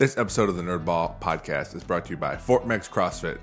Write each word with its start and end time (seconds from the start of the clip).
This 0.00 0.16
episode 0.16 0.48
of 0.48 0.56
the 0.56 0.62
Nerdball 0.62 1.20
podcast 1.20 1.76
is 1.76 1.84
brought 1.84 2.06
to 2.06 2.10
you 2.12 2.16
by 2.16 2.34
Fort 2.34 2.66
Meigs 2.66 2.88
CrossFit. 2.88 3.38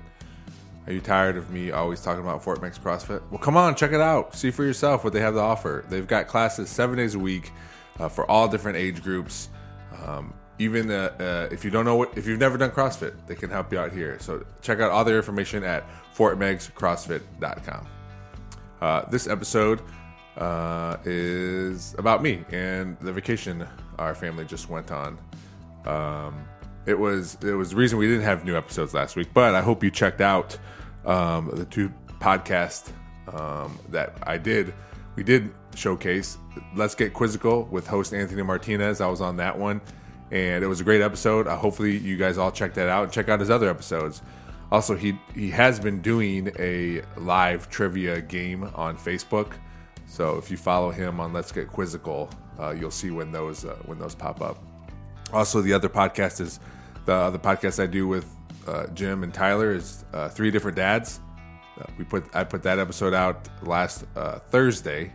Are 0.88 0.92
you 0.92 1.00
tired 1.00 1.36
of 1.36 1.50
me 1.50 1.70
always 1.70 2.02
talking 2.02 2.20
about 2.20 2.42
Fort 2.42 2.60
Meigs 2.60 2.80
CrossFit? 2.80 3.22
Well, 3.30 3.38
come 3.38 3.56
on, 3.56 3.76
check 3.76 3.92
it 3.92 4.00
out. 4.00 4.34
See 4.34 4.50
for 4.50 4.64
yourself 4.64 5.04
what 5.04 5.12
they 5.12 5.20
have 5.20 5.34
to 5.34 5.40
offer. 5.40 5.84
They've 5.88 6.04
got 6.04 6.26
classes 6.26 6.68
seven 6.68 6.96
days 6.96 7.14
a 7.14 7.18
week 7.20 7.52
uh, 8.00 8.08
for 8.08 8.28
all 8.28 8.48
different 8.48 8.76
age 8.76 9.04
groups. 9.04 9.50
Um, 10.04 10.34
even 10.58 10.90
uh, 10.90 11.12
uh, 11.20 11.48
if 11.54 11.64
you 11.64 11.70
don't 11.70 11.84
know 11.84 11.94
what, 11.94 12.18
if 12.18 12.26
you've 12.26 12.40
never 12.40 12.58
done 12.58 12.72
CrossFit, 12.72 13.14
they 13.28 13.36
can 13.36 13.50
help 13.50 13.72
you 13.72 13.78
out 13.78 13.92
here. 13.92 14.18
So 14.18 14.44
check 14.60 14.80
out 14.80 14.90
all 14.90 15.04
their 15.04 15.18
information 15.18 15.62
at 15.62 15.86
fortmeigscrossfit.com. 16.12 17.86
Uh, 18.80 19.08
this 19.10 19.28
episode 19.28 19.80
uh, 20.36 20.96
is 21.04 21.94
about 21.98 22.20
me 22.20 22.44
and 22.50 22.98
the 22.98 23.12
vacation 23.12 23.64
our 24.00 24.16
family 24.16 24.44
just 24.44 24.68
went 24.68 24.90
on. 24.90 25.18
Um, 25.88 26.46
it 26.86 26.98
was 26.98 27.36
it 27.42 27.52
was 27.52 27.70
the 27.70 27.76
reason 27.76 27.98
we 27.98 28.06
didn't 28.06 28.24
have 28.24 28.44
new 28.44 28.56
episodes 28.56 28.94
last 28.94 29.16
week, 29.16 29.28
but 29.34 29.54
I 29.54 29.60
hope 29.60 29.82
you 29.82 29.90
checked 29.90 30.20
out 30.20 30.56
um, 31.04 31.50
the 31.52 31.64
two 31.64 31.92
podcasts 32.20 32.90
um, 33.32 33.78
that 33.88 34.16
I 34.22 34.38
did. 34.38 34.74
We 35.16 35.22
did 35.22 35.52
showcase 35.74 36.38
Let's 36.74 36.94
Get 36.94 37.12
Quizzical 37.12 37.64
with 37.64 37.86
host 37.86 38.14
Anthony 38.14 38.42
Martinez. 38.42 39.00
I 39.00 39.08
was 39.08 39.20
on 39.20 39.36
that 39.36 39.58
one, 39.58 39.80
and 40.30 40.62
it 40.62 40.66
was 40.66 40.80
a 40.80 40.84
great 40.84 41.02
episode. 41.02 41.46
Uh, 41.46 41.56
hopefully, 41.56 41.96
you 41.96 42.16
guys 42.16 42.38
all 42.38 42.52
check 42.52 42.74
that 42.74 42.88
out 42.88 43.04
and 43.04 43.12
check 43.12 43.28
out 43.28 43.40
his 43.40 43.50
other 43.50 43.68
episodes. 43.68 44.22
Also, 44.70 44.94
he 44.94 45.18
he 45.34 45.50
has 45.50 45.80
been 45.80 46.00
doing 46.02 46.52
a 46.58 47.02
live 47.16 47.68
trivia 47.70 48.20
game 48.20 48.64
on 48.74 48.96
Facebook. 48.96 49.54
So 50.06 50.36
if 50.38 50.50
you 50.50 50.56
follow 50.56 50.90
him 50.90 51.20
on 51.20 51.32
Let's 51.32 51.52
Get 51.52 51.68
Quizzical, 51.68 52.30
uh, 52.58 52.70
you'll 52.70 52.90
see 52.90 53.10
when 53.10 53.32
those 53.32 53.64
uh, 53.64 53.76
when 53.86 53.98
those 53.98 54.14
pop 54.14 54.40
up. 54.40 54.67
Also, 55.32 55.60
the 55.60 55.72
other 55.72 55.88
podcast 55.88 56.40
is 56.40 56.60
the 57.04 57.12
other 57.14 57.38
podcast 57.38 57.82
I 57.82 57.86
do 57.86 58.06
with 58.06 58.26
uh, 58.66 58.86
Jim 58.88 59.22
and 59.22 59.32
Tyler 59.32 59.72
is 59.72 60.04
uh, 60.12 60.28
Three 60.28 60.50
Different 60.50 60.76
Dads. 60.76 61.20
Uh, 61.78 61.84
we 61.96 62.04
put 62.04 62.24
I 62.34 62.44
put 62.44 62.62
that 62.64 62.78
episode 62.78 63.14
out 63.14 63.48
last 63.62 64.04
uh, 64.16 64.38
Thursday, 64.50 65.12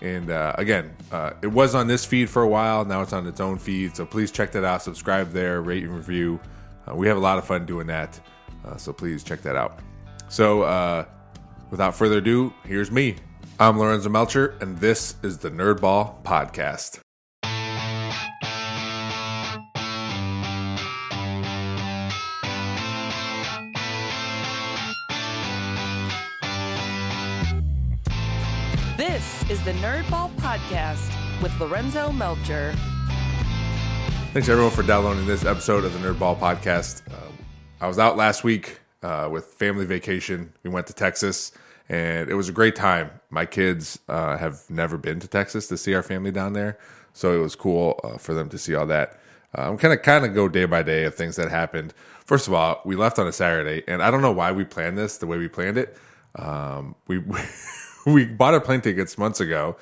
and 0.00 0.30
uh, 0.30 0.54
again, 0.56 0.94
uh, 1.10 1.32
it 1.42 1.48
was 1.48 1.74
on 1.74 1.86
this 1.86 2.04
feed 2.04 2.28
for 2.28 2.42
a 2.42 2.48
while. 2.48 2.84
Now 2.84 3.02
it's 3.02 3.12
on 3.12 3.26
its 3.26 3.40
own 3.40 3.58
feed, 3.58 3.96
so 3.96 4.04
please 4.04 4.30
check 4.30 4.52
that 4.52 4.64
out. 4.64 4.82
Subscribe 4.82 5.32
there, 5.32 5.62
rate 5.62 5.84
and 5.84 5.94
review. 5.96 6.40
we 6.94 7.08
have 7.08 7.16
a 7.16 7.20
lot 7.20 7.38
of 7.38 7.44
fun 7.44 7.66
doing 7.66 7.86
that, 7.86 8.20
so 8.76 8.92
please 8.92 9.24
check 9.24 9.42
that 9.42 9.56
out. 9.56 9.80
So, 10.28 11.06
without 11.70 11.94
further 11.94 12.18
ado, 12.18 12.52
here's 12.64 12.90
me. 12.90 13.16
I'm 13.58 13.78
Lorenzo 13.78 14.10
Melcher, 14.10 14.56
and 14.60 14.76
this 14.78 15.14
is 15.22 15.38
the 15.38 15.50
Nerdball 15.50 16.22
Podcast. 16.24 17.00
Is 29.48 29.62
the 29.62 29.72
Nerdball 29.74 30.34
Podcast 30.36 31.14
with 31.40 31.56
Lorenzo 31.60 32.10
Melcher. 32.10 32.74
Thanks 34.32 34.48
everyone 34.48 34.72
for 34.72 34.82
downloading 34.82 35.24
this 35.24 35.44
episode 35.44 35.84
of 35.84 35.92
the 35.92 36.00
Nerdball 36.00 36.36
Podcast. 36.36 37.02
Uh, 37.08 37.30
I 37.80 37.86
was 37.86 38.00
out 38.00 38.16
last 38.16 38.42
week 38.42 38.80
uh, 39.04 39.28
with 39.30 39.44
family 39.44 39.84
vacation. 39.84 40.52
We 40.64 40.70
went 40.70 40.88
to 40.88 40.92
Texas, 40.92 41.52
and 41.88 42.28
it 42.28 42.34
was 42.34 42.48
a 42.48 42.52
great 42.52 42.74
time. 42.74 43.08
My 43.30 43.46
kids 43.46 44.00
uh, 44.08 44.36
have 44.36 44.68
never 44.68 44.98
been 44.98 45.20
to 45.20 45.28
Texas 45.28 45.68
to 45.68 45.76
see 45.76 45.94
our 45.94 46.02
family 46.02 46.32
down 46.32 46.52
there, 46.52 46.76
so 47.12 47.32
it 47.32 47.38
was 47.40 47.54
cool 47.54 48.00
uh, 48.02 48.18
for 48.18 48.34
them 48.34 48.48
to 48.48 48.58
see 48.58 48.74
all 48.74 48.86
that. 48.86 49.20
Uh, 49.56 49.70
I'm 49.70 49.78
kind 49.78 49.94
of 49.94 50.02
kind 50.02 50.24
of 50.24 50.34
go 50.34 50.48
day 50.48 50.64
by 50.64 50.82
day 50.82 51.04
of 51.04 51.14
things 51.14 51.36
that 51.36 51.52
happened. 51.52 51.94
First 52.24 52.48
of 52.48 52.52
all, 52.52 52.82
we 52.84 52.96
left 52.96 53.20
on 53.20 53.28
a 53.28 53.32
Saturday, 53.32 53.84
and 53.86 54.02
I 54.02 54.10
don't 54.10 54.22
know 54.22 54.32
why 54.32 54.50
we 54.50 54.64
planned 54.64 54.98
this 54.98 55.18
the 55.18 55.28
way 55.28 55.38
we 55.38 55.46
planned 55.46 55.78
it. 55.78 55.96
Um, 56.34 56.96
we 57.06 57.22
we 58.14 58.24
bought 58.24 58.54
our 58.54 58.60
plane 58.60 58.80
tickets 58.80 59.18
months 59.18 59.40
ago, 59.40 59.76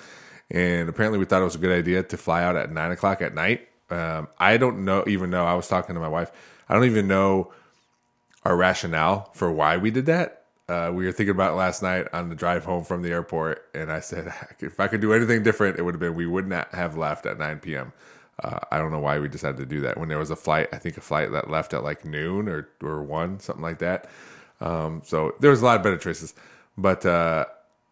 and 0.51 0.89
apparently 0.89 1.19
we 1.19 1.27
thought 1.27 1.43
it 1.43 1.45
was 1.45 1.55
a 1.55 1.59
good 1.59 1.77
idea 1.77 2.03
to 2.03 2.17
fly 2.17 2.43
out 2.43 2.57
at 2.57 2.73
nine 2.73 2.91
o'clock 2.91 3.23
at 3.23 3.35
night. 3.35 3.69
Um, 3.91 4.29
I 4.39 4.57
don't 4.57 4.85
know, 4.85 5.05
even 5.07 5.31
know. 5.31 5.45
I 5.45 5.55
was 5.55 5.69
talking 5.69 5.95
to 5.95 6.01
my 6.01 6.09
wife. 6.09 6.33
I 6.69 6.75
don't 6.75 6.85
even 6.85 7.07
know 7.07 7.53
our 8.45 8.57
rationale 8.57 9.31
for 9.35 9.53
why 9.53 9.77
we 9.77 9.91
did 9.91 10.07
that. 10.07 10.45
Uh, 10.67 10.91
we 10.95 11.05
were 11.05 11.13
thinking 11.13 11.35
about 11.35 11.57
last 11.57 11.83
night 11.83 12.07
on 12.15 12.31
the 12.31 12.35
drive 12.35 12.65
home 12.65 12.85
from 12.85 13.03
the 13.03 13.11
airport, 13.11 13.69
and 13.75 13.93
I 13.93 14.01
said, 14.01 14.33
if 14.61 14.81
I 14.81 14.89
could 14.89 15.03
do 15.03 15.13
anything 15.13 15.43
different, 15.43 15.79
it 15.79 15.83
would 15.83 15.95
have 15.95 16.01
been 16.01 16.15
we 16.15 16.27
would 16.27 16.49
not 16.49 16.75
have 16.75 16.97
left 16.97 17.27
at 17.27 17.39
9 17.39 17.59
p.m. 17.61 17.93
Uh, 18.43 18.59
I 18.73 18.79
don't 18.79 18.91
know 18.91 18.99
why 18.99 19.19
we 19.19 19.29
decided 19.29 19.59
to 19.59 19.67
do 19.67 19.81
that 19.83 19.99
when 19.99 20.09
there 20.09 20.19
was 20.19 20.31
a 20.31 20.37
flight. 20.37 20.69
I 20.73 20.79
think 20.79 20.97
a 20.97 21.03
flight 21.03 21.31
that 21.33 21.51
left 21.51 21.75
at 21.75 21.85
like 21.85 22.05
noon 22.05 22.49
or 22.49 22.69
or 22.83 23.03
one, 23.03 23.39
something 23.39 23.63
like 23.63 23.79
that. 23.79 24.09
Um, 24.61 25.03
so 25.05 25.35
there 25.41 25.51
was 25.51 25.63
a 25.63 25.65
lot 25.65 25.77
of 25.77 25.83
better 25.83 25.99
choices, 25.99 26.35
but 26.77 27.05
uh, 27.07 27.45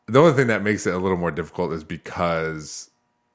the 0.06 0.18
only 0.18 0.32
thing 0.32 0.48
that 0.48 0.62
makes 0.62 0.86
it 0.86 0.94
a 0.94 0.98
little 0.98 1.16
more 1.16 1.30
difficult 1.30 1.72
is 1.72 1.84
because 1.84 2.90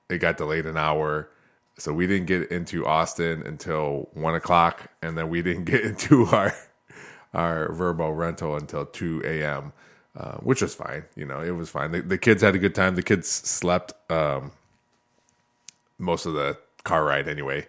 it 0.10 0.20
got 0.20 0.38
delayed 0.38 0.66
an 0.66 0.78
hour. 0.78 1.30
So 1.78 1.94
we 1.94 2.08
didn't 2.08 2.26
get 2.26 2.52
into 2.52 2.86
Austin 2.86 3.44
until 3.46 4.10
one 4.14 4.36
o'clock, 4.36 4.92
and 5.02 5.18
then 5.18 5.30
we 5.30 5.42
didn't 5.42 5.66
get 5.66 5.82
into 5.82 6.26
our 6.26 6.54
our 7.34 7.70
Vrbo 7.70 8.16
rental 8.18 8.56
until 8.56 8.86
two 8.86 9.22
a.m., 9.24 9.74
uh, 10.16 10.38
which 10.38 10.62
was 10.62 10.74
fine. 10.74 11.04
You 11.16 11.26
know, 11.26 11.42
it 11.42 11.52
was 11.52 11.70
fine. 11.70 11.92
The, 11.92 12.02
the, 12.02 12.18
kids 12.18 12.42
had 12.42 12.56
a 12.56 12.58
good 12.58 12.74
time. 12.74 12.96
The 12.96 13.04
kids 13.04 13.28
slept 13.28 13.94
um, 14.10 14.52
most 16.00 16.26
of 16.26 16.34
the 16.34 16.58
car 16.84 17.04
ride 17.04 17.28
anyway, 17.28 17.68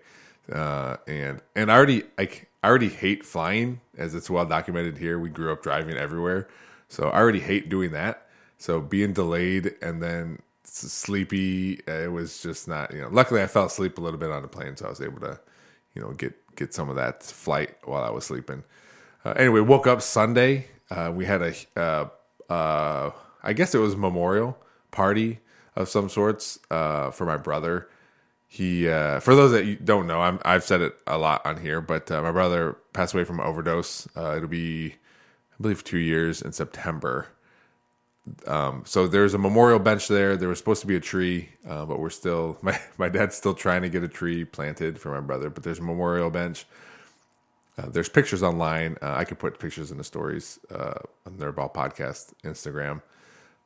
uh, 0.50 0.96
and 1.06 1.42
and 1.54 1.70
I 1.70 1.76
already 1.76 2.04
I, 2.18 2.30
I 2.62 2.68
already 2.68 2.88
hate 2.88 3.24
flying, 3.24 3.80
as 3.96 4.14
it's 4.14 4.30
well 4.30 4.46
documented 4.46 4.98
here. 4.98 5.18
We 5.18 5.28
grew 5.28 5.52
up 5.52 5.62
driving 5.62 5.96
everywhere, 5.96 6.48
so 6.88 7.08
I 7.10 7.18
already 7.18 7.40
hate 7.40 7.68
doing 7.68 7.92
that. 7.92 8.27
So 8.58 8.80
being 8.80 9.12
delayed 9.12 9.74
and 9.80 10.02
then 10.02 10.40
sleepy, 10.64 11.80
uh, 11.88 11.92
it 11.92 12.12
was 12.12 12.42
just 12.42 12.68
not. 12.68 12.92
You 12.92 13.02
know, 13.02 13.08
luckily 13.10 13.42
I 13.42 13.46
fell 13.46 13.66
asleep 13.66 13.98
a 13.98 14.00
little 14.00 14.18
bit 14.18 14.30
on 14.30 14.42
the 14.42 14.48
plane, 14.48 14.76
so 14.76 14.86
I 14.86 14.90
was 14.90 15.00
able 15.00 15.20
to, 15.20 15.38
you 15.94 16.02
know, 16.02 16.10
get 16.12 16.34
get 16.56 16.74
some 16.74 16.88
of 16.88 16.96
that 16.96 17.22
flight 17.22 17.76
while 17.84 18.02
I 18.02 18.10
was 18.10 18.26
sleeping. 18.26 18.64
Uh, 19.24 19.30
anyway, 19.36 19.60
woke 19.60 19.86
up 19.86 20.02
Sunday. 20.02 20.66
Uh, 20.90 21.12
we 21.14 21.24
had 21.24 21.42
a, 21.42 21.54
uh, 21.76 22.08
uh, 22.52 23.10
I 23.42 23.52
guess 23.52 23.74
it 23.74 23.78
was 23.78 23.96
memorial 23.96 24.58
party 24.90 25.40
of 25.76 25.88
some 25.88 26.08
sorts 26.08 26.58
uh, 26.70 27.10
for 27.10 27.24
my 27.24 27.36
brother. 27.36 27.88
He, 28.50 28.84
for 28.84 29.34
those 29.34 29.52
that 29.52 29.84
don't 29.84 30.06
know, 30.06 30.22
I'm, 30.22 30.38
I've 30.42 30.64
said 30.64 30.80
it 30.80 30.96
a 31.06 31.18
lot 31.18 31.44
on 31.44 31.60
here, 31.60 31.82
but 31.82 32.08
my 32.08 32.32
brother 32.32 32.78
passed 32.94 33.12
away 33.12 33.24
from 33.24 33.40
overdose. 33.40 34.08
it'll 34.16 34.48
be, 34.48 34.94
I 35.52 35.62
believe, 35.62 35.84
two 35.84 35.98
years 35.98 36.40
in 36.40 36.52
September. 36.52 37.26
Um, 38.46 38.82
so 38.86 39.06
there's 39.06 39.34
a 39.34 39.38
memorial 39.38 39.78
bench 39.78 40.08
there. 40.08 40.36
There 40.36 40.48
was 40.48 40.58
supposed 40.58 40.80
to 40.80 40.86
be 40.86 40.96
a 40.96 41.00
tree, 41.00 41.50
uh, 41.68 41.84
but 41.84 41.98
we're 41.98 42.10
still 42.10 42.58
my 42.62 42.80
my 42.96 43.08
dad's 43.08 43.36
still 43.36 43.54
trying 43.54 43.82
to 43.82 43.88
get 43.88 44.02
a 44.02 44.08
tree 44.08 44.44
planted 44.44 44.98
for 45.00 45.10
my 45.10 45.20
brother. 45.20 45.50
But 45.50 45.62
there's 45.62 45.78
a 45.78 45.82
memorial 45.82 46.30
bench. 46.30 46.66
Uh, 47.76 47.88
there's 47.88 48.08
pictures 48.08 48.42
online. 48.42 48.96
Uh, 49.00 49.14
I 49.14 49.24
could 49.24 49.38
put 49.38 49.58
pictures 49.58 49.90
in 49.90 49.98
the 49.98 50.04
stories 50.04 50.58
uh, 50.74 50.94
on 51.26 51.34
Nerdball 51.34 51.72
Podcast 51.72 52.32
Instagram. 52.42 53.02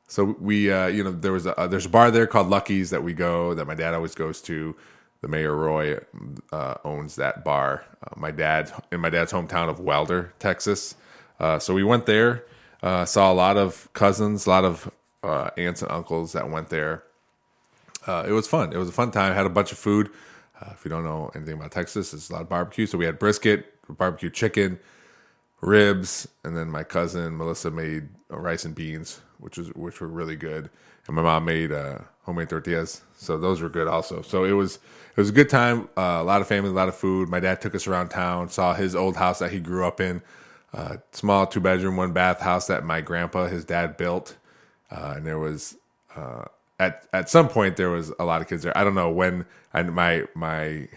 So 0.07 0.35
we, 0.39 0.71
uh, 0.71 0.87
you 0.87 1.03
know, 1.03 1.11
there 1.11 1.31
was 1.31 1.45
a 1.45 1.59
uh, 1.59 1.67
there's 1.67 1.85
a 1.85 1.89
bar 1.89 2.11
there 2.11 2.27
called 2.27 2.49
Lucky's 2.49 2.91
that 2.91 3.03
we 3.03 3.13
go 3.13 3.53
that 3.55 3.65
my 3.65 3.75
dad 3.75 3.93
always 3.93 4.15
goes 4.15 4.41
to. 4.43 4.75
The 5.21 5.29
mayor 5.29 5.55
Roy 5.55 5.99
uh, 6.51 6.75
owns 6.83 7.15
that 7.15 7.45
bar. 7.45 7.85
my 8.17 8.29
dad 8.29 8.73
in 8.91 8.99
my 8.99 9.09
dad's 9.09 9.31
hometown 9.31 9.69
of 9.69 9.79
Wilder, 9.79 10.33
Texas. 10.37 10.95
so 11.59 11.73
we 11.73 11.83
went 11.83 12.05
there 12.05 12.43
uh, 12.83 13.05
saw 13.05 13.31
a 13.31 13.33
lot 13.33 13.57
of 13.57 13.91
cousins, 13.93 14.45
a 14.45 14.49
lot 14.49 14.65
of 14.65 14.91
uh, 15.23 15.49
aunts 15.57 15.81
and 15.81 15.89
uncles 15.89 16.33
that 16.33 16.49
went 16.49 16.69
there. 16.69 17.03
Uh, 18.05 18.25
it 18.27 18.33
was 18.33 18.45
fun. 18.45 18.73
It 18.73 18.77
was 18.77 18.89
a 18.89 18.91
fun 18.91 19.09
time. 19.09 19.33
Had 19.33 19.45
a 19.45 19.49
bunch 19.49 19.71
of 19.71 19.77
food. 19.77 20.09
Uh, 20.59 20.71
if 20.73 20.83
you 20.83 20.89
don't 20.89 21.05
know 21.05 21.31
anything 21.33 21.53
about 21.55 21.71
Texas, 21.71 22.13
it's 22.13 22.29
a 22.29 22.33
lot 22.33 22.41
of 22.41 22.49
barbecue. 22.49 22.85
So 22.85 22.97
we 22.97 23.05
had 23.05 23.17
brisket, 23.17 23.73
barbecue 23.87 24.29
chicken, 24.29 24.79
ribs, 25.61 26.27
and 26.43 26.57
then 26.57 26.69
my 26.69 26.83
cousin 26.83 27.37
Melissa 27.37 27.71
made 27.71 28.09
rice 28.29 28.65
and 28.65 28.75
beans, 28.75 29.21
which 29.39 29.57
was 29.57 29.69
which 29.69 30.01
were 30.01 30.07
really 30.07 30.35
good. 30.35 30.69
And 31.07 31.15
my 31.15 31.21
mom 31.21 31.45
made 31.45 31.71
uh, 31.71 31.99
homemade 32.23 32.49
tortillas, 32.49 33.01
so 33.17 33.37
those 33.37 33.61
were 33.61 33.69
good 33.69 33.87
also. 33.87 34.21
So 34.21 34.43
it 34.43 34.51
was 34.51 34.75
it 34.75 35.17
was 35.17 35.29
a 35.29 35.33
good 35.33 35.49
time. 35.49 35.87
Uh, 35.97 36.19
a 36.19 36.23
lot 36.23 36.41
of 36.41 36.47
family, 36.47 36.69
a 36.69 36.73
lot 36.73 36.89
of 36.89 36.95
food. 36.95 37.29
My 37.29 37.39
dad 37.39 37.61
took 37.61 37.75
us 37.75 37.87
around 37.87 38.09
town, 38.09 38.49
saw 38.49 38.73
his 38.73 38.93
old 38.93 39.15
house 39.15 39.39
that 39.39 39.51
he 39.51 39.61
grew 39.61 39.85
up 39.85 40.01
in 40.01 40.21
uh, 40.73 40.97
small 41.11 41.47
two 41.47 41.59
bedroom, 41.59 41.97
one 41.97 42.13
bath 42.13 42.41
house 42.41 42.67
that 42.67 42.85
my 42.85 43.01
grandpa, 43.01 43.47
his 43.47 43.65
dad, 43.65 43.97
built. 43.97 44.37
Uh, 44.91 45.15
and 45.17 45.25
there 45.25 45.39
was 45.39 45.77
uh, 46.15 46.45
at 46.79 47.07
at 47.13 47.29
some 47.29 47.47
point 47.49 47.77
there 47.77 47.89
was 47.89 48.11
a 48.19 48.25
lot 48.25 48.41
of 48.41 48.47
kids 48.47 48.63
there. 48.63 48.77
I 48.77 48.83
don't 48.83 48.95
know 48.95 49.11
when. 49.11 49.45
And 49.73 49.93
my 49.93 50.25
my 50.35 50.87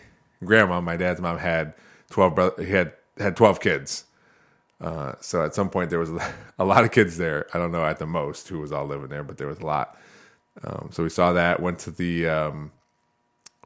grandma, 0.44 0.81
my 0.81 0.96
dad's 0.96 1.20
mom, 1.20 1.38
had 1.38 1.75
twelve. 2.11 2.34
Brother, 2.34 2.64
he 2.64 2.73
had 2.73 2.93
had 3.19 3.37
twelve 3.37 3.61
kids. 3.61 4.05
Uh, 4.81 5.14
so 5.20 5.44
at 5.44 5.55
some 5.55 5.70
point 5.70 5.90
there 5.90 5.99
was 5.99 6.11
a 6.58 6.64
lot 6.64 6.84
of 6.84 6.93
kids 6.93 7.17
there. 7.19 7.46
I 7.55 7.58
don't 7.58 7.73
know 7.73 7.84
at 7.84 7.99
the 7.99 8.06
most 8.06 8.49
who 8.49 8.61
was 8.61 8.73
all 8.73 8.87
living 8.87 9.08
there, 9.08 9.25
but 9.25 9.38
there 9.38 9.49
was 9.49 9.58
a 9.61 9.67
lot. 9.67 9.99
Um, 10.64 10.90
so 10.93 11.02
we 11.02 11.11
saw 11.11 11.32
that. 11.32 11.61
Went 11.61 11.78
to 11.81 11.90
the 11.90 12.28
um, 12.28 12.73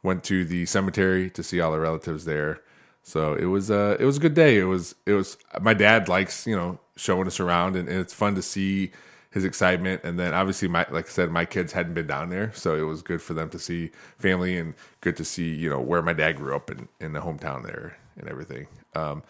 went 0.02 0.24
to 0.24 0.44
the 0.44 0.66
cemetery 0.66 1.30
to 1.30 1.42
see 1.42 1.60
all 1.60 1.72
the 1.72 1.80
relatives 1.80 2.24
there. 2.24 2.60
So 3.02 3.34
it 3.34 3.46
was 3.46 3.70
uh 3.70 3.96
it 3.98 4.04
was 4.04 4.16
a 4.18 4.20
good 4.20 4.34
day. 4.34 4.58
It 4.58 4.64
was 4.64 4.94
it 5.06 5.12
was 5.12 5.36
my 5.60 5.74
dad 5.74 6.08
likes 6.08 6.46
you 6.46 6.56
know 6.56 6.78
showing 6.96 7.26
us 7.26 7.40
around 7.40 7.76
and, 7.76 7.88
and 7.88 7.98
it's 7.98 8.14
fun 8.14 8.34
to 8.36 8.42
see 8.42 8.92
his 9.30 9.44
excitement. 9.44 10.02
And 10.04 10.18
then 10.18 10.34
obviously 10.34 10.68
my 10.68 10.86
like 10.90 11.06
I 11.06 11.10
said 11.10 11.30
my 11.30 11.44
kids 11.44 11.72
hadn't 11.72 11.94
been 11.94 12.06
down 12.06 12.30
there, 12.30 12.52
so 12.54 12.76
it 12.76 12.82
was 12.82 13.02
good 13.02 13.22
for 13.22 13.34
them 13.34 13.48
to 13.50 13.58
see 13.58 13.90
family 14.18 14.58
and 14.58 14.74
good 15.00 15.16
to 15.16 15.24
see 15.24 15.54
you 15.54 15.70
know 15.70 15.80
where 15.80 16.02
my 16.02 16.12
dad 16.12 16.36
grew 16.36 16.54
up 16.54 16.70
in 16.70 16.88
in 17.00 17.12
the 17.12 17.20
hometown 17.20 17.64
there 17.64 17.96
and 18.18 18.28
everything. 18.28 18.66
Um, 18.94 19.22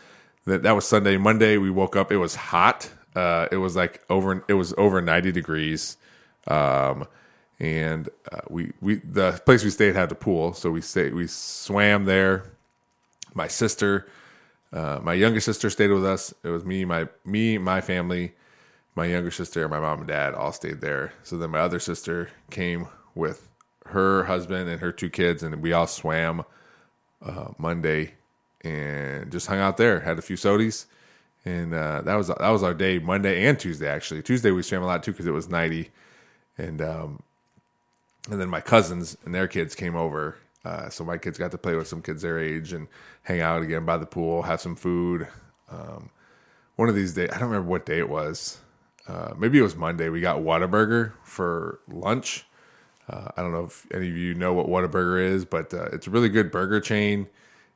that 0.47 0.63
that 0.63 0.73
was 0.73 0.87
Sunday. 0.87 1.17
Monday 1.17 1.59
we 1.59 1.71
woke 1.71 1.97
up. 1.97 2.11
It 2.13 2.19
was 2.19 2.35
hot. 2.35 2.91
Uh, 3.15 3.49
it 3.53 3.57
was 3.57 3.77
like 3.77 4.03
over. 4.11 4.45
It 4.49 4.55
was 4.55 4.75
over 4.79 5.01
ninety 5.01 5.33
degrees. 5.33 5.97
Um, 6.49 7.07
and 7.61 8.09
uh, 8.33 8.41
we 8.49 8.73
we 8.81 8.97
the 8.97 9.41
place 9.45 9.63
we 9.65 9.71
stayed 9.71 9.95
had 9.95 10.09
the 10.09 10.15
pool, 10.15 10.55
so 10.55 10.71
we 10.71 10.81
stayed 10.81 11.15
we 11.15 11.27
swam 11.27 12.07
there. 12.07 12.45
My 13.35 13.49
sister, 13.49 14.09
uh, 14.73 15.01
my 15.03 15.15
younger 15.15 15.41
sister 15.41 15.71
stayed 15.71 15.91
with 15.91 16.05
us. 16.05 16.35
It 16.43 16.49
was 16.49 16.65
me, 16.65 16.85
my 16.85 17.09
me, 17.25 17.59
my 17.59 17.81
family, 17.81 18.33
my 18.95 19.07
younger 19.07 19.31
sister, 19.31 19.69
my 19.69 19.81
mom 19.81 20.01
and 20.01 20.09
dad 20.09 20.35
all 20.35 20.53
stayed 20.53 20.81
there. 20.81 21.13
So 21.23 21.37
then 21.37 21.51
my 21.51 21.61
other 21.61 21.79
sister 21.79 22.31
came 22.51 22.89
with 23.15 23.49
her 23.87 24.25
husband 24.25 24.69
and 24.69 24.81
her 24.81 24.93
two 24.93 25.11
kids, 25.11 25.43
and 25.43 25.63
we 25.63 25.73
all 25.73 25.87
swam 25.87 26.45
uh, 27.25 27.49
Monday 27.59 28.15
and 28.63 29.31
just 29.31 29.47
hung 29.47 29.59
out 29.59 29.77
there. 29.77 30.01
Had 30.01 30.19
a 30.19 30.23
few 30.23 30.37
sodies, 30.37 30.87
and 31.45 31.75
uh, 31.75 32.03
that 32.03 32.15
was 32.15 32.29
that 32.29 32.51
was 32.51 32.63
our 32.63 32.75
day 32.75 32.99
Monday 32.99 33.47
and 33.47 33.59
Tuesday 33.59 33.89
actually. 33.89 34.23
Tuesday 34.23 34.51
we 34.51 34.63
swam 34.63 34.83
a 34.83 34.87
lot 34.87 35.03
too 35.03 35.13
because 35.13 35.27
it 35.27 35.33
was 35.33 35.49
ninety, 35.49 35.91
and 36.59 36.83
um, 36.83 37.23
and 38.31 38.41
then 38.41 38.49
my 38.49 38.61
cousins 38.61 39.17
and 39.25 39.35
their 39.35 39.49
kids 39.49 39.75
came 39.75 39.97
over. 39.97 40.37
Uh, 40.65 40.89
so 40.91 41.05
my 41.05 41.17
kids 41.17 41.39
got 41.39 41.51
to 41.51 41.59
play 41.59 41.75
with 41.75 41.89
some 41.89 42.03
kids 42.03 42.23
their 42.23 42.39
age 42.39 42.73
and 42.73 42.87
hang 43.23 43.41
out 43.41 43.63
again 43.63 43.85
by 43.85 43.97
the 43.97 44.07
pool, 44.07 44.43
have 44.43 44.61
some 44.61 44.77
food. 44.77 45.27
Um, 45.71 46.11
one 46.77 46.89
of 46.89 46.95
these 46.95 47.15
days, 47.15 47.31
I 47.33 47.39
don't 47.39 47.49
remember 47.49 47.69
what 47.71 47.87
day 47.87 47.99
it 47.99 48.09
was. 48.09 48.59
Uh, 49.07 49.33
maybe 49.39 49.59
it 49.59 49.63
was 49.63 49.77
Monday. 49.77 50.09
We 50.09 50.21
got 50.21 50.39
Whataburger 50.39 51.13
for 51.25 51.81
lunch. 51.89 52.45
Uh, 53.09 53.29
I 53.37 53.43
don't 53.43 53.53
know 53.53 53.65
if 53.65 53.87
any 53.93 54.09
of 54.09 54.17
you 54.17 54.35
know 54.35 54.53
what 54.53 54.67
Whataburger 54.67 55.21
is, 55.21 55.45
but 55.45 55.73
uh, 55.75 55.87
it's 55.93 56.07
a 56.07 56.11
really 56.11 56.29
good 56.29 56.51
burger 56.51 56.81
chain 56.81 57.27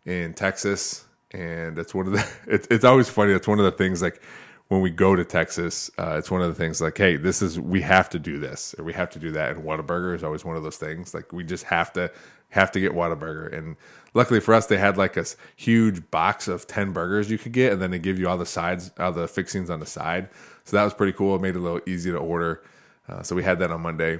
in 0.04 0.34
Texas, 0.34 1.06
and 1.32 1.78
it's 1.78 1.94
one 1.94 2.06
of 2.06 2.12
the. 2.12 2.26
It, 2.46 2.66
it's 2.70 2.84
always 2.84 3.08
funny. 3.08 3.32
It's 3.32 3.48
one 3.48 3.58
of 3.58 3.64
the 3.64 3.72
things 3.72 4.02
like 4.02 4.22
when 4.74 4.82
we 4.82 4.90
go 4.90 5.14
to 5.14 5.24
Texas, 5.24 5.88
uh, 5.98 6.16
it's 6.18 6.32
one 6.32 6.42
of 6.42 6.48
the 6.48 6.54
things 6.54 6.80
like, 6.80 6.98
hey, 6.98 7.16
this 7.16 7.42
is 7.42 7.60
we 7.60 7.80
have 7.82 8.10
to 8.10 8.18
do 8.18 8.40
this 8.40 8.74
or 8.76 8.84
we 8.84 8.92
have 8.92 9.08
to 9.10 9.20
do 9.20 9.30
that. 9.30 9.52
And 9.54 9.64
Whataburger 9.64 10.16
is 10.16 10.24
always 10.24 10.44
one 10.44 10.56
of 10.56 10.64
those 10.64 10.78
things. 10.78 11.14
Like 11.14 11.32
we 11.32 11.44
just 11.44 11.62
have 11.66 11.92
to 11.92 12.10
have 12.48 12.72
to 12.72 12.80
get 12.80 12.90
Whataburger. 12.90 13.56
And 13.56 13.76
luckily 14.14 14.40
for 14.40 14.52
us, 14.52 14.66
they 14.66 14.76
had 14.76 14.96
like 14.96 15.16
a 15.16 15.26
huge 15.54 16.10
box 16.10 16.48
of 16.48 16.66
ten 16.66 16.92
burgers 16.92 17.30
you 17.30 17.38
could 17.38 17.52
get, 17.52 17.72
and 17.72 17.80
then 17.80 17.92
they 17.92 18.00
give 18.00 18.18
you 18.18 18.28
all 18.28 18.36
the 18.36 18.46
sides, 18.46 18.90
all 18.98 19.12
the 19.12 19.28
fixings 19.28 19.70
on 19.70 19.78
the 19.78 19.86
side. 19.86 20.28
So 20.64 20.76
that 20.76 20.82
was 20.82 20.92
pretty 20.92 21.12
cool. 21.12 21.36
It 21.36 21.40
made 21.40 21.54
it 21.54 21.58
a 21.58 21.60
little 21.60 21.80
easy 21.86 22.10
to 22.10 22.18
order. 22.18 22.64
Uh, 23.08 23.22
so 23.22 23.36
we 23.36 23.44
had 23.44 23.60
that 23.60 23.70
on 23.70 23.80
Monday. 23.80 24.18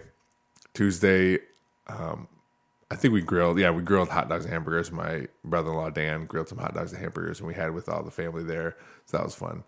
Tuesday, 0.72 1.38
um, 1.88 2.28
I 2.92 2.94
think 2.94 3.12
we 3.12 3.22
grilled. 3.22 3.58
Yeah, 3.58 3.70
we 3.70 3.82
grilled 3.82 4.08
hot 4.08 4.28
dogs 4.28 4.44
and 4.44 4.52
hamburgers. 4.52 4.92
My 4.92 5.26
brother-in-law 5.44 5.90
Dan 5.90 6.26
grilled 6.26 6.48
some 6.48 6.58
hot 6.58 6.74
dogs 6.74 6.92
and 6.92 7.02
hamburgers, 7.02 7.40
and 7.40 7.48
we 7.48 7.54
had 7.54 7.74
with 7.74 7.88
all 7.88 8.04
the 8.04 8.12
family 8.12 8.44
there. 8.44 8.76
So 9.06 9.16
that 9.16 9.24
was 9.24 9.34
fun. 9.34 9.64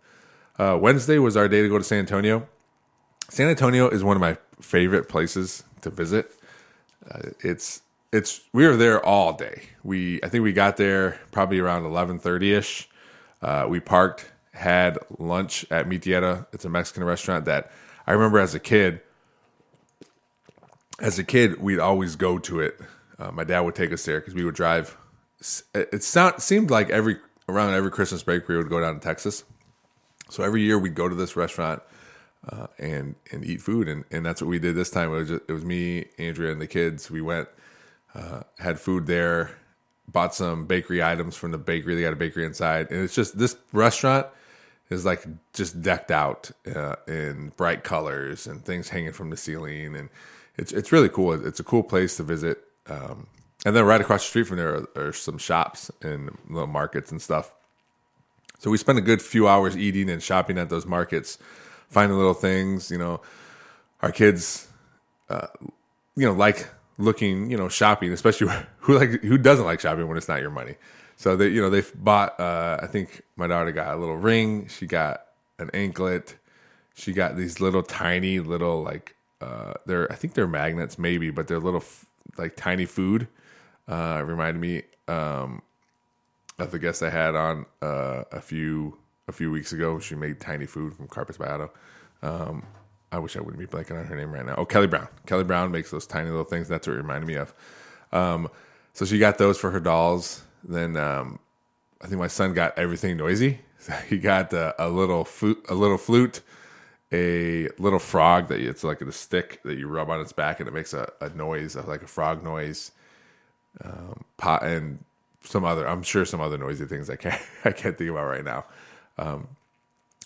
Uh, 0.59 0.79
Wednesday 0.81 1.19
was 1.19 1.37
our 1.37 1.49
day 1.49 1.63
to 1.63 1.69
go 1.69 1.79
to 1.79 1.85
San 1.85 1.99
Antonio. 1.99 2.47
San 3.29 3.49
Antonio 3.49 3.89
is 3.89 4.03
one 4.03 4.17
of 4.17 4.21
my 4.21 4.39
favorite 4.61 5.09
places 5.09 5.65
to 5.83 5.91
visit. 5.91 6.33
Uh, 7.11 7.31
it's 7.41 7.83
it's 8.13 8.41
we 8.53 8.67
were 8.67 8.77
there 8.77 9.05
all 9.05 9.33
day. 9.33 9.63
We 9.83 10.23
I 10.23 10.29
think 10.29 10.43
we 10.45 10.53
got 10.53 10.77
there 10.77 11.21
probably 11.33 11.59
around 11.59 11.85
eleven 11.85 12.19
thirty 12.19 12.55
ish. 12.55 12.89
Uh, 13.43 13.67
we 13.69 13.81
parked, 13.81 14.31
had 14.53 14.99
lunch 15.19 15.67
at 15.71 15.87
Mi. 15.87 15.97
It's 15.97 16.65
a 16.65 16.71
Mexican 16.71 17.05
restaurant 17.05 17.45
that 17.45 17.71
I 18.07 18.13
remember 18.13 18.39
as 18.39 18.55
a 18.55 18.61
kid. 18.61 19.01
As 20.99 21.19
a 21.19 21.25
kid, 21.25 21.61
we'd 21.61 21.79
always 21.79 22.17
go 22.17 22.39
to 22.39 22.61
it. 22.61 22.81
Uh, 23.19 23.31
my 23.31 23.45
dad 23.45 23.61
would 23.61 23.75
take 23.75 23.93
us 23.93 24.05
there 24.07 24.21
because 24.21 24.35
we 24.35 24.45
would 24.45 24.55
drive. 24.55 24.97
It 25.75 26.03
sound, 26.03 26.41
seemed 26.41 26.71
like 26.71 26.89
every 26.89 27.19
around 27.47 27.75
every 27.75 27.91
Christmas 27.91 28.23
break 28.23 28.49
we 28.49 28.57
would 28.57 28.71
go 28.71 28.81
down 28.81 28.95
to 28.95 29.01
Texas 29.01 29.45
so 30.29 30.43
every 30.43 30.63
year 30.63 30.79
we'd 30.79 30.95
go 30.95 31.09
to 31.09 31.15
this 31.15 31.37
restaurant 31.37 31.83
uh, 32.49 32.67
and 32.79 33.15
and 33.33 33.45
eat 33.45 33.61
food, 33.61 33.89
and, 33.89 34.05
and 34.11 34.25
that's 34.25 34.41
what 34.41 34.49
we 34.49 34.59
did 34.59 34.75
this 34.75 34.91
time. 34.91 35.13
It 35.13 35.17
was 35.17 35.29
just, 35.29 35.43
it 35.49 35.53
was 35.53 35.65
me, 35.65 36.07
Andrea, 36.19 36.53
and 36.53 36.61
the 36.61 36.67
kids. 36.67 37.11
We 37.11 37.21
went, 37.21 37.49
uh, 38.15 38.43
had 38.59 38.79
food 38.79 39.07
there, 39.07 39.51
bought 40.09 40.35
some 40.35 40.67
bakery 40.67 41.03
items 41.03 41.37
from 41.37 41.51
the 41.51 41.59
bakery. 41.59 41.95
They 41.95 42.03
got 42.03 42.13
a 42.13 42.17
bakery 42.17 42.45
inside, 42.45 42.91
and 42.91 43.03
it's 43.03 43.15
just 43.15 43.39
this 43.39 43.57
restaurant 43.73 44.27
is 44.89 45.05
like 45.05 45.27
just 45.53 45.83
decked 45.83 46.11
out 46.11 46.51
uh, 46.73 46.95
in 47.09 47.53
bright 47.57 47.83
colors 47.83 48.47
and 48.47 48.65
things 48.65 48.89
hanging 48.91 49.13
from 49.13 49.31
the 49.31 49.37
ceiling, 49.37 49.97
and 49.97 50.09
it's 50.57 50.73
it's 50.73 50.93
really 50.93 51.09
cool. 51.09 51.33
It's 51.47 51.61
a 51.61 51.65
cool 51.65 51.83
place 51.83 52.17
to 52.19 52.23
visit. 52.23 52.63
Um, 52.89 53.27
and 53.65 53.75
then 53.75 53.85
right 53.85 54.01
across 54.01 54.23
the 54.23 54.29
street 54.29 54.45
from 54.45 54.59
there 54.59 54.87
are, 54.97 55.09
are 55.09 55.13
some 55.13 55.39
shops 55.39 55.91
and 56.01 56.31
little 56.49 56.69
markets 56.69 57.11
and 57.11 57.21
stuff. 57.21 57.53
So 58.59 58.71
we 58.71 58.79
spent 58.79 58.99
a 58.99 59.03
good 59.03 59.23
few 59.23 59.49
hours 59.49 59.77
eating 59.77 60.09
and 60.09 60.23
shopping 60.23 60.59
at 60.59 60.71
those 60.71 60.87
markets, 60.87 61.39
finding 61.89 62.17
little 62.17 62.35
things. 62.35 62.91
You 62.91 62.99
know, 62.99 63.21
our 64.03 64.13
kids, 64.13 64.69
uh, 65.29 65.49
you 66.17 66.27
know, 66.27 66.33
like 66.33 66.69
looking, 66.99 67.51
you 67.51 67.57
know, 67.57 67.69
shopping, 67.69 68.13
especially 68.13 68.53
who 68.79 68.99
like 68.99 69.23
who 69.23 69.39
doesn't 69.39 69.65
like 69.65 69.81
shopping 69.81 70.09
when 70.09 70.17
it's 70.17 70.29
not 70.29 70.41
your 70.41 70.51
money. 70.51 70.77
So 71.17 71.37
they, 71.37 71.49
you 71.49 71.61
know, 71.61 71.71
they 71.71 71.83
bought. 71.95 72.39
Uh, 72.39 72.79
I 72.83 72.87
think 72.87 73.23
my 73.37 73.47
daughter 73.47 73.73
got 73.73 73.95
a 73.95 73.97
little 73.99 74.17
ring. 74.17 74.69
She 74.69 74.87
got 74.87 75.23
an 75.59 75.71
anklet. 75.73 76.37
She 76.95 77.13
got 77.13 77.37
these 77.37 77.61
little 77.61 77.83
tiny 77.83 78.41
little 78.41 78.83
like 78.83 79.17
uh, 79.41 79.75
they're 79.85 80.11
I 80.11 80.15
think 80.15 80.35
they're 80.35 80.47
magnets 80.47 80.99
maybe, 80.99 81.31
but 81.31 81.49
they're 81.49 81.61
little 81.61 81.85
like 82.39 82.57
tiny 82.57 82.87
food. 82.87 83.29
Uh, 83.89 84.23
reminded 84.25 84.61
me. 84.61 84.83
Um, 85.09 85.63
of 86.59 86.71
the 86.71 86.79
guest 86.79 87.03
I 87.03 87.11
had 87.11 87.35
on 87.35 87.67
uh, 87.83 88.25
a 88.33 88.41
few 88.41 88.99
a 89.29 89.33
few 89.33 89.51
weeks 89.51 89.73
ago. 89.73 89.99
She 89.99 90.15
made 90.15 90.41
tiny 90.41 90.67
food 90.67 90.95
from 90.95 91.09
Carpets 91.09 91.39
by. 91.39 91.69
Um, 92.23 92.65
I 93.13 93.19
wish 93.19 93.37
I 93.37 93.41
wouldn't 93.41 93.59
be 93.59 93.67
blanking 93.67 93.99
on 93.99 94.07
her 94.07 94.17
name 94.17 94.33
right 94.33 94.45
now. 94.45 94.57
Oh, 94.59 94.65
Kelly 94.65 94.87
Brown. 94.87 95.09
Kelly 95.27 95.45
Brown 95.45 95.71
makes 95.71 95.91
those 95.91 96.07
tiny 96.07 96.29
little 96.31 96.45
things. 96.45 96.69
That's 96.69 96.87
what 96.87 96.95
it 96.95 96.99
reminded 96.99 97.27
me 97.27 97.35
of. 97.35 97.55
Um, 98.13 98.49
so 98.93 99.05
she 99.05 99.19
got 99.19 99.39
those 99.39 99.59
for 99.59 99.71
her 99.71 99.81
dolls. 99.81 100.43
Then 100.65 100.97
um, 100.97 101.39
I 102.01 102.07
think 102.07 102.19
my 102.19 102.27
son 102.27 102.53
got 102.53 102.77
everything 102.79 103.17
noisy. 103.17 103.61
So 103.79 103.93
he 104.09 104.19
got 104.19 104.53
uh, 104.53 104.73
a 104.79 104.89
little 104.89 105.25
flute, 105.25 105.65
a 105.69 105.75
little 105.75 105.99
flute, 105.99 106.41
a 107.13 107.69
little 107.79 107.99
frog 107.99 108.49
that 108.49 108.61
it's 108.61 108.83
like 108.83 109.01
a 109.01 109.13
stick 109.13 109.61
that 109.65 109.79
you 109.79 109.87
rub 109.87 110.11
on 110.11 110.21
its 110.21 110.33
back 110.33 110.59
and 110.61 110.69
it 110.69 110.73
makes 110.73 110.93
a, 110.93 111.11
a 111.21 111.29
noise, 111.31 111.77
like 111.77 112.03
a 112.03 112.09
frog 112.09 112.43
noise. 112.43 112.91
Um, 113.85 114.25
pot 114.39 114.63
and 114.65 115.05
some 115.47 115.65
other 115.65 115.89
I'm 115.89 116.03
sure 116.03 116.25
some 116.25 116.41
other 116.41 116.59
noisy 116.59 116.85
things 116.87 117.09
I 117.09 117.17
can't 117.17 117.41
I 117.65 117.71
can't 117.73 117.97
think 117.97 118.11
about 118.11 118.27
right 118.27 118.45
now. 118.45 118.65
Um, 119.19 119.49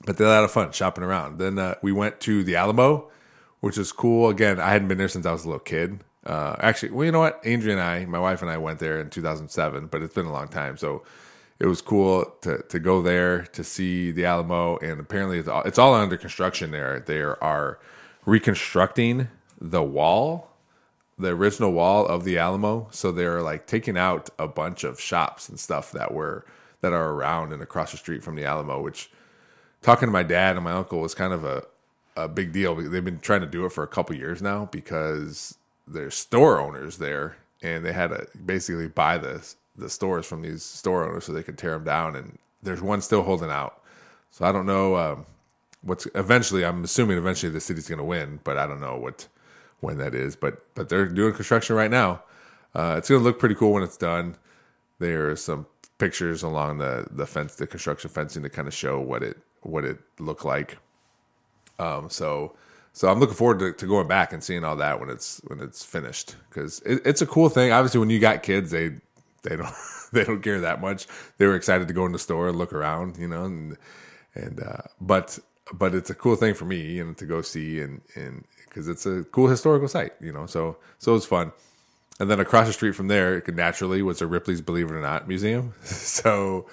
but 0.04 0.16
they 0.16 0.24
had 0.24 0.30
a 0.30 0.34
lot 0.34 0.44
of 0.44 0.50
fun 0.50 0.72
shopping 0.72 1.04
around. 1.04 1.38
Then 1.38 1.58
uh, 1.58 1.74
we 1.82 1.92
went 1.92 2.20
to 2.20 2.42
the 2.42 2.56
Alamo, 2.56 3.10
which 3.60 3.76
is 3.76 3.92
cool. 3.92 4.30
Again, 4.30 4.58
I 4.58 4.70
hadn't 4.70 4.88
been 4.88 4.98
there 4.98 5.08
since 5.08 5.26
I 5.26 5.32
was 5.32 5.44
a 5.44 5.48
little 5.48 5.60
kid. 5.60 6.02
Uh, 6.24 6.56
actually, 6.60 6.90
well, 6.92 7.04
you 7.04 7.12
know 7.12 7.20
what? 7.20 7.44
Andrea 7.44 7.74
and 7.74 7.82
I, 7.82 8.04
my 8.06 8.18
wife 8.18 8.42
and 8.42 8.50
I, 8.50 8.58
went 8.58 8.78
there 8.78 9.00
in 9.00 9.10
2007, 9.10 9.86
but 9.86 10.02
it's 10.02 10.14
been 10.14 10.26
a 10.26 10.32
long 10.32 10.48
time, 10.48 10.76
so 10.76 11.02
it 11.58 11.66
was 11.66 11.80
cool 11.80 12.24
to 12.42 12.62
to 12.68 12.78
go 12.78 13.02
there 13.02 13.42
to 13.42 13.64
see 13.64 14.10
the 14.10 14.24
Alamo. 14.24 14.78
And 14.78 15.00
apparently, 15.00 15.38
it's 15.38 15.48
all, 15.48 15.62
it's 15.62 15.78
all 15.78 15.94
under 15.94 16.16
construction 16.16 16.70
there. 16.70 17.00
They 17.00 17.20
are 17.20 17.78
reconstructing 18.24 19.28
the 19.60 19.82
wall 19.82 20.49
the 21.20 21.30
original 21.30 21.72
wall 21.72 22.06
of 22.06 22.24
the 22.24 22.38
Alamo. 22.38 22.88
So 22.90 23.12
they're 23.12 23.42
like 23.42 23.66
taking 23.66 23.98
out 23.98 24.30
a 24.38 24.48
bunch 24.48 24.84
of 24.84 25.00
shops 25.00 25.48
and 25.48 25.58
stuff 25.58 25.92
that 25.92 26.12
were 26.12 26.44
that 26.80 26.92
are 26.92 27.10
around 27.10 27.52
and 27.52 27.62
across 27.62 27.92
the 27.92 27.98
street 27.98 28.22
from 28.22 28.36
the 28.36 28.44
Alamo. 28.44 28.80
Which 28.80 29.10
talking 29.82 30.06
to 30.06 30.12
my 30.12 30.22
dad 30.22 30.56
and 30.56 30.64
my 30.64 30.72
uncle 30.72 31.00
was 31.00 31.14
kind 31.14 31.32
of 31.32 31.44
a 31.44 31.64
a 32.16 32.28
big 32.28 32.52
deal. 32.52 32.74
They've 32.74 33.04
been 33.04 33.20
trying 33.20 33.40
to 33.42 33.46
do 33.46 33.64
it 33.64 33.72
for 33.72 33.84
a 33.84 33.88
couple 33.88 34.16
years 34.16 34.42
now 34.42 34.68
because 34.70 35.56
there's 35.86 36.14
store 36.14 36.60
owners 36.60 36.98
there, 36.98 37.36
and 37.62 37.84
they 37.84 37.92
had 37.92 38.10
to 38.10 38.26
basically 38.44 38.88
buy 38.88 39.18
the 39.18 39.46
the 39.76 39.90
stores 39.90 40.26
from 40.26 40.42
these 40.42 40.62
store 40.62 41.08
owners 41.08 41.24
so 41.24 41.32
they 41.32 41.42
could 41.42 41.58
tear 41.58 41.72
them 41.72 41.84
down. 41.84 42.16
And 42.16 42.38
there's 42.62 42.82
one 42.82 43.00
still 43.00 43.22
holding 43.22 43.50
out. 43.50 43.80
So 44.30 44.44
I 44.44 44.52
don't 44.52 44.66
know 44.66 44.96
um, 44.96 45.26
what's 45.82 46.06
eventually. 46.14 46.64
I'm 46.64 46.84
assuming 46.84 47.18
eventually 47.18 47.52
the 47.52 47.60
city's 47.60 47.88
going 47.88 47.98
to 47.98 48.04
win, 48.04 48.40
but 48.44 48.56
I 48.56 48.66
don't 48.66 48.80
know 48.80 48.96
what 48.96 49.26
when 49.80 49.98
that 49.98 50.14
is. 50.14 50.36
But 50.36 50.64
but 50.74 50.88
they're 50.88 51.06
doing 51.06 51.34
construction 51.34 51.76
right 51.76 51.90
now. 51.90 52.22
Uh, 52.74 52.94
it's 52.98 53.08
going 53.08 53.20
to 53.20 53.24
look 53.24 53.38
pretty 53.38 53.54
cool 53.54 53.72
when 53.72 53.82
it's 53.82 53.96
done. 53.96 54.36
There 54.98 55.30
are 55.30 55.36
some 55.36 55.66
pictures 55.98 56.42
along 56.42 56.78
the 56.78 57.06
the 57.10 57.26
fence, 57.26 57.54
the 57.56 57.66
construction 57.66 58.10
fencing 58.10 58.42
to 58.42 58.48
kind 58.48 58.68
of 58.68 58.74
show 58.74 59.00
what 59.00 59.22
it 59.22 59.38
what 59.62 59.84
it 59.84 59.98
looked 60.18 60.44
like. 60.44 60.78
Um, 61.78 62.10
so 62.10 62.54
so 62.92 63.08
I'm 63.08 63.20
looking 63.20 63.36
forward 63.36 63.58
to, 63.60 63.72
to 63.72 63.86
going 63.86 64.08
back 64.08 64.32
and 64.32 64.42
seeing 64.42 64.64
all 64.64 64.76
that 64.76 65.00
when 65.00 65.10
it's 65.10 65.40
when 65.46 65.60
it's 65.60 65.84
finished 65.84 66.36
because 66.48 66.80
it, 66.80 67.02
it's 67.04 67.22
a 67.22 67.26
cool 67.26 67.48
thing. 67.48 67.72
Obviously, 67.72 68.00
when 68.00 68.10
you 68.10 68.18
got 68.18 68.42
kids, 68.42 68.70
they 68.70 68.96
they 69.42 69.56
don't 69.56 69.74
they 70.12 70.24
don't 70.24 70.42
care 70.42 70.60
that 70.60 70.80
much. 70.80 71.06
They 71.38 71.46
were 71.46 71.54
excited 71.56 71.88
to 71.88 71.94
go 71.94 72.06
in 72.06 72.12
the 72.12 72.18
store 72.18 72.48
and 72.48 72.58
look 72.58 72.72
around, 72.72 73.16
you 73.16 73.28
know, 73.28 73.44
and 73.44 73.76
and 74.34 74.60
uh, 74.60 74.82
but 75.00 75.38
but 75.72 75.94
it's 75.94 76.10
a 76.10 76.14
cool 76.14 76.36
thing 76.36 76.54
for 76.54 76.64
me, 76.64 76.80
you 76.80 77.04
know, 77.04 77.12
to 77.14 77.26
go 77.26 77.42
see 77.42 77.80
and 77.80 78.00
and 78.14 78.44
because 78.70 78.88
it's 78.88 79.04
a 79.04 79.24
cool 79.24 79.48
historical 79.48 79.88
site, 79.88 80.12
you 80.20 80.32
know. 80.32 80.46
So 80.46 80.78
so 80.98 81.14
it's 81.14 81.26
fun. 81.26 81.52
And 82.18 82.30
then 82.30 82.38
across 82.38 82.66
the 82.66 82.72
street 82.74 82.94
from 82.94 83.08
there, 83.08 83.36
it 83.36 83.42
could 83.42 83.56
naturally, 83.56 84.02
was 84.02 84.20
a 84.20 84.26
Ripley's 84.26 84.60
Believe 84.60 84.90
It 84.90 84.94
or 84.94 85.00
Not 85.00 85.26
museum. 85.26 85.72
so 85.82 86.66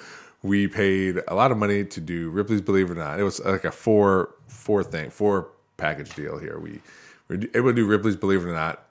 we 0.44 0.68
paid 0.68 1.22
a 1.28 1.36
lot 1.36 1.52
of 1.52 1.58
money 1.58 1.86
to 1.86 2.02
do 2.02 2.30
Ripley's 2.30 2.62
Believe 2.62 2.90
It 2.90 2.94
or 2.94 2.96
Not. 2.96 3.20
It 3.20 3.24
was 3.24 3.40
like 3.44 3.66
a 3.66 3.72
four 3.72 4.36
four 4.48 4.84
thing 4.84 5.10
four 5.10 5.50
package 5.78 6.14
deal 6.16 6.38
here. 6.38 6.60
We 6.60 6.82
were 7.28 7.36
able 7.56 7.70
to 7.70 7.74
do 7.74 7.86
Ripley's 7.86 8.16
Believe 8.16 8.44
It 8.44 8.50
or 8.50 8.54
Not, 8.54 8.84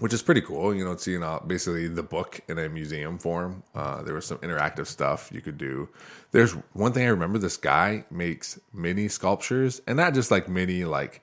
which 0.00 0.12
is 0.12 0.22
pretty 0.22 0.40
cool. 0.40 0.74
You 0.74 0.84
know, 0.84 0.96
seeing 0.96 1.22
all, 1.22 1.40
basically 1.40 1.86
the 1.88 2.02
book 2.02 2.40
in 2.48 2.58
a 2.58 2.68
museum 2.68 3.18
form. 3.18 3.62
Uh, 3.74 4.02
there 4.02 4.14
was 4.14 4.26
some 4.26 4.38
interactive 4.38 4.86
stuff 4.88 5.30
you 5.32 5.40
could 5.40 5.56
do. 5.56 5.88
There's 6.32 6.52
one 6.72 6.92
thing 6.92 7.04
I 7.04 7.10
remember. 7.10 7.38
This 7.38 7.56
guy 7.56 8.04
makes 8.10 8.58
mini 8.74 9.06
sculptures, 9.08 9.80
and 9.86 9.96
not 9.96 10.14
just 10.14 10.32
like 10.32 10.48
mini 10.48 10.84
like 10.84 11.22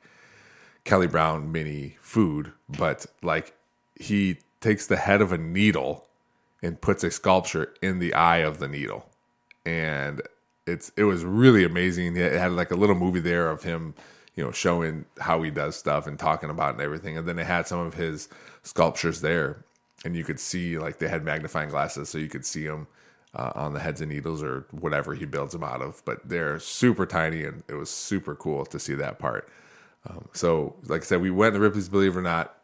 Kelly 0.88 1.08
Brown 1.08 1.52
mini 1.52 1.98
food, 2.02 2.54
but 2.70 3.06
like 3.22 3.54
he 3.96 4.38
takes 4.62 4.88
the 4.88 4.96
head 4.96 5.22
of 5.22 5.34
a 5.34 5.38
needle 5.38 6.08
and 6.64 6.80
puts 6.80 7.04
a 7.04 7.12
sculpture 7.12 7.74
in 7.82 8.00
the 8.00 8.14
eye 8.14 8.38
of 8.38 8.60
the 8.60 8.70
needle, 8.70 9.10
and 9.66 10.22
it's 10.66 10.94
it 10.96 11.04
was 11.04 11.26
really 11.26 11.66
amazing. 11.66 12.16
It 12.16 12.32
had 12.32 12.54
like 12.54 12.72
a 12.72 12.76
little 12.76 12.96
movie 12.96 13.20
there 13.20 13.50
of 13.50 13.64
him, 13.64 13.96
you 14.34 14.44
know, 14.46 14.54
showing 14.54 15.04
how 15.20 15.42
he 15.42 15.52
does 15.52 15.76
stuff 15.76 16.08
and 16.08 16.18
talking 16.18 16.50
about 16.50 16.76
and 16.76 16.82
everything. 16.82 17.18
And 17.18 17.28
then 17.28 17.36
they 17.36 17.44
had 17.44 17.68
some 17.68 17.80
of 17.80 17.96
his 17.96 18.30
sculptures 18.64 19.20
there, 19.20 19.66
and 20.06 20.16
you 20.16 20.24
could 20.24 20.40
see 20.40 20.80
like 20.80 21.00
they 21.00 21.10
had 21.10 21.22
magnifying 21.22 21.70
glasses, 21.70 22.08
so 22.08 22.18
you 22.18 22.30
could 22.30 22.46
see 22.46 22.66
them 22.66 22.88
uh, 23.36 23.52
on 23.56 23.74
the 23.74 23.82
heads 23.82 24.00
and 24.00 24.10
needles 24.10 24.42
or 24.42 24.66
whatever 24.72 25.16
he 25.16 25.26
builds 25.26 25.52
them 25.52 25.66
out 25.66 25.82
of. 25.82 26.02
But 26.06 26.30
they're 26.30 26.60
super 26.60 27.06
tiny, 27.06 27.44
and 27.44 27.64
it 27.68 27.74
was 27.74 27.90
super 27.90 28.36
cool 28.36 28.66
to 28.68 28.80
see 28.80 28.94
that 28.96 29.20
part. 29.20 29.50
Um, 30.08 30.30
so, 30.34 30.76
like 30.86 31.02
I 31.02 31.06
said, 31.06 31.22
we 31.22 31.32
went 31.32 31.54
to 31.54 31.60
Ripley's 31.60 31.90
Believe 31.90 32.16
It 32.16 32.20
or 32.20 32.22
Not, 32.22 32.56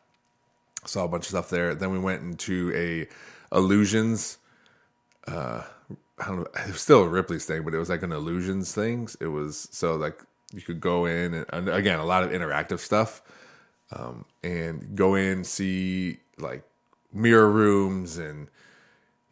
saw 0.85 1.05
a 1.05 1.07
bunch 1.07 1.25
of 1.25 1.29
stuff 1.29 1.50
there. 1.50 1.75
Then 1.75 1.91
we 1.91 2.00
went 2.00 2.21
into 2.21 2.71
a 2.75 3.55
illusions. 3.55 4.38
Uh, 5.27 5.63
I 6.19 6.27
don't 6.27 6.38
know. 6.38 6.47
It 6.55 6.67
was 6.67 6.81
still 6.81 7.03
a 7.03 7.09
Ripley's 7.09 7.45
thing, 7.45 7.63
but 7.63 7.73
it 7.73 7.77
was 7.77 7.89
like 7.89 8.03
an 8.03 8.12
illusions 8.12 8.73
things. 8.73 9.17
It 9.19 9.27
was 9.27 9.67
so 9.71 9.95
like 9.95 10.21
you 10.53 10.62
could 10.62 10.79
go 10.79 11.05
in 11.05 11.33
and, 11.33 11.45
and 11.51 11.69
again 11.69 12.00
a 12.00 12.05
lot 12.05 12.23
of 12.23 12.31
interactive 12.31 12.79
stuff, 12.79 13.21
um, 13.91 14.25
and 14.43 14.95
go 14.95 15.15
in 15.15 15.43
see 15.43 16.19
like 16.38 16.63
mirror 17.12 17.50
rooms 17.50 18.17
and 18.17 18.47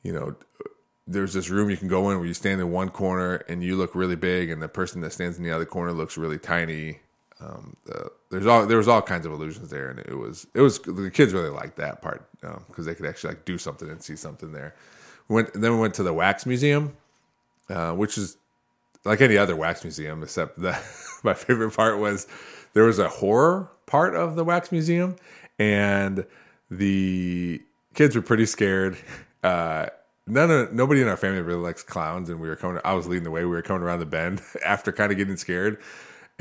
you 0.03 0.13
know 0.13 0.35
there's 1.07 1.33
this 1.33 1.49
room 1.49 1.69
you 1.69 1.77
can 1.77 1.87
go 1.87 2.09
in 2.11 2.17
where 2.17 2.27
you 2.27 2.33
stand 2.33 2.61
in 2.61 2.71
one 2.71 2.89
corner 2.89 3.37
and 3.49 3.63
you 3.63 3.75
look 3.75 3.95
really 3.95 4.15
big 4.15 4.49
and 4.49 4.61
the 4.61 4.67
person 4.67 5.01
that 5.01 5.11
stands 5.11 5.37
in 5.37 5.43
the 5.43 5.51
other 5.51 5.65
corner 5.65 5.91
looks 5.91 6.15
really 6.15 6.37
tiny 6.37 6.99
um, 7.41 7.75
uh, 7.93 8.09
there's 8.29 8.45
all 8.45 8.65
there 8.65 8.77
was 8.77 8.87
all 8.87 9.01
kinds 9.01 9.25
of 9.25 9.31
illusions 9.31 9.69
there 9.69 9.89
and 9.89 9.99
it 9.99 10.17
was 10.17 10.47
it 10.53 10.61
was 10.61 10.79
the 10.79 11.09
kids 11.11 11.33
really 11.33 11.49
liked 11.49 11.77
that 11.77 12.01
part 12.01 12.27
because 12.41 12.79
um, 12.79 12.85
they 12.85 12.95
could 12.95 13.05
actually 13.05 13.29
like 13.29 13.45
do 13.45 13.57
something 13.57 13.89
and 13.89 14.01
see 14.01 14.15
something 14.15 14.51
there. 14.51 14.75
We 15.27 15.35
went 15.35 15.53
then 15.53 15.73
we 15.73 15.79
went 15.79 15.93
to 15.95 16.03
the 16.03 16.13
wax 16.13 16.45
museum 16.45 16.95
uh, 17.69 17.93
which 17.93 18.17
is 18.17 18.37
like 19.05 19.21
any 19.21 19.37
other 19.37 19.55
wax 19.55 19.83
museum 19.83 20.23
except 20.23 20.59
that 20.61 20.83
my 21.23 21.33
favorite 21.33 21.71
part 21.71 21.99
was 21.99 22.27
there 22.73 22.83
was 22.83 22.99
a 22.99 23.09
horror 23.09 23.69
part 23.85 24.15
of 24.15 24.35
the 24.35 24.43
wax 24.43 24.71
museum 24.71 25.15
and 25.57 26.25
the 26.69 27.61
kids 27.93 28.15
were 28.15 28.21
pretty 28.21 28.45
scared. 28.45 28.97
Uh, 29.43 29.87
none 30.27 30.51
of 30.51 30.71
nobody 30.71 31.01
in 31.01 31.07
our 31.07 31.17
family 31.17 31.41
really 31.41 31.59
likes 31.59 31.83
clowns 31.83 32.29
and 32.29 32.39
we 32.39 32.47
were 32.47 32.55
coming 32.55 32.79
i 32.85 32.93
was 32.93 33.07
leading 33.07 33.23
the 33.23 33.31
way 33.31 33.43
we 33.43 33.51
were 33.51 33.61
coming 33.61 33.81
around 33.81 33.99
the 33.99 34.05
bend 34.05 34.41
after 34.65 34.91
kind 34.91 35.11
of 35.11 35.17
getting 35.17 35.35
scared 35.35 35.79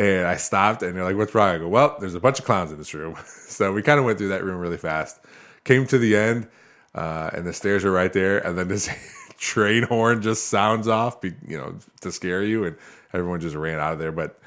and 0.00 0.26
i 0.26 0.36
stopped 0.36 0.82
and 0.82 0.96
they're 0.96 1.04
like 1.04 1.16
what's 1.16 1.34
wrong? 1.34 1.54
I 1.54 1.58
go 1.58 1.68
well 1.68 1.96
there's 2.00 2.14
a 2.14 2.20
bunch 2.20 2.38
of 2.38 2.44
clowns 2.44 2.72
in 2.72 2.78
this 2.78 2.94
room. 2.94 3.16
So 3.50 3.72
we 3.72 3.82
kind 3.82 3.98
of 3.98 4.06
went 4.06 4.16
through 4.16 4.28
that 4.28 4.44
room 4.44 4.58
really 4.58 4.78
fast. 4.78 5.20
Came 5.64 5.84
to 5.88 5.98
the 5.98 6.16
end 6.16 6.48
uh, 6.94 7.30
and 7.34 7.44
the 7.44 7.52
stairs 7.52 7.84
are 7.84 7.90
right 7.90 8.12
there 8.12 8.38
and 8.38 8.56
then 8.56 8.68
this 8.68 8.88
train 9.38 9.82
horn 9.82 10.22
just 10.22 10.46
sounds 10.46 10.88
off 10.88 11.18
you 11.22 11.58
know 11.58 11.76
to 12.00 12.12
scare 12.12 12.42
you 12.42 12.64
and 12.64 12.76
everyone 13.12 13.40
just 13.40 13.56
ran 13.56 13.78
out 13.78 13.92
of 13.92 13.98
there. 13.98 14.12
But 14.12 14.40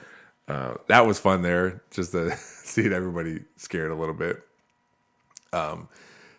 uh, 0.48 0.76
that 0.88 1.06
was 1.06 1.20
fun 1.20 1.42
there 1.42 1.84
just 1.92 2.14
to 2.14 2.32
see 2.38 2.92
everybody 2.92 3.44
scared 3.58 3.92
a 3.92 3.96
little 3.96 4.16
bit. 4.16 4.42
Um, 5.52 5.90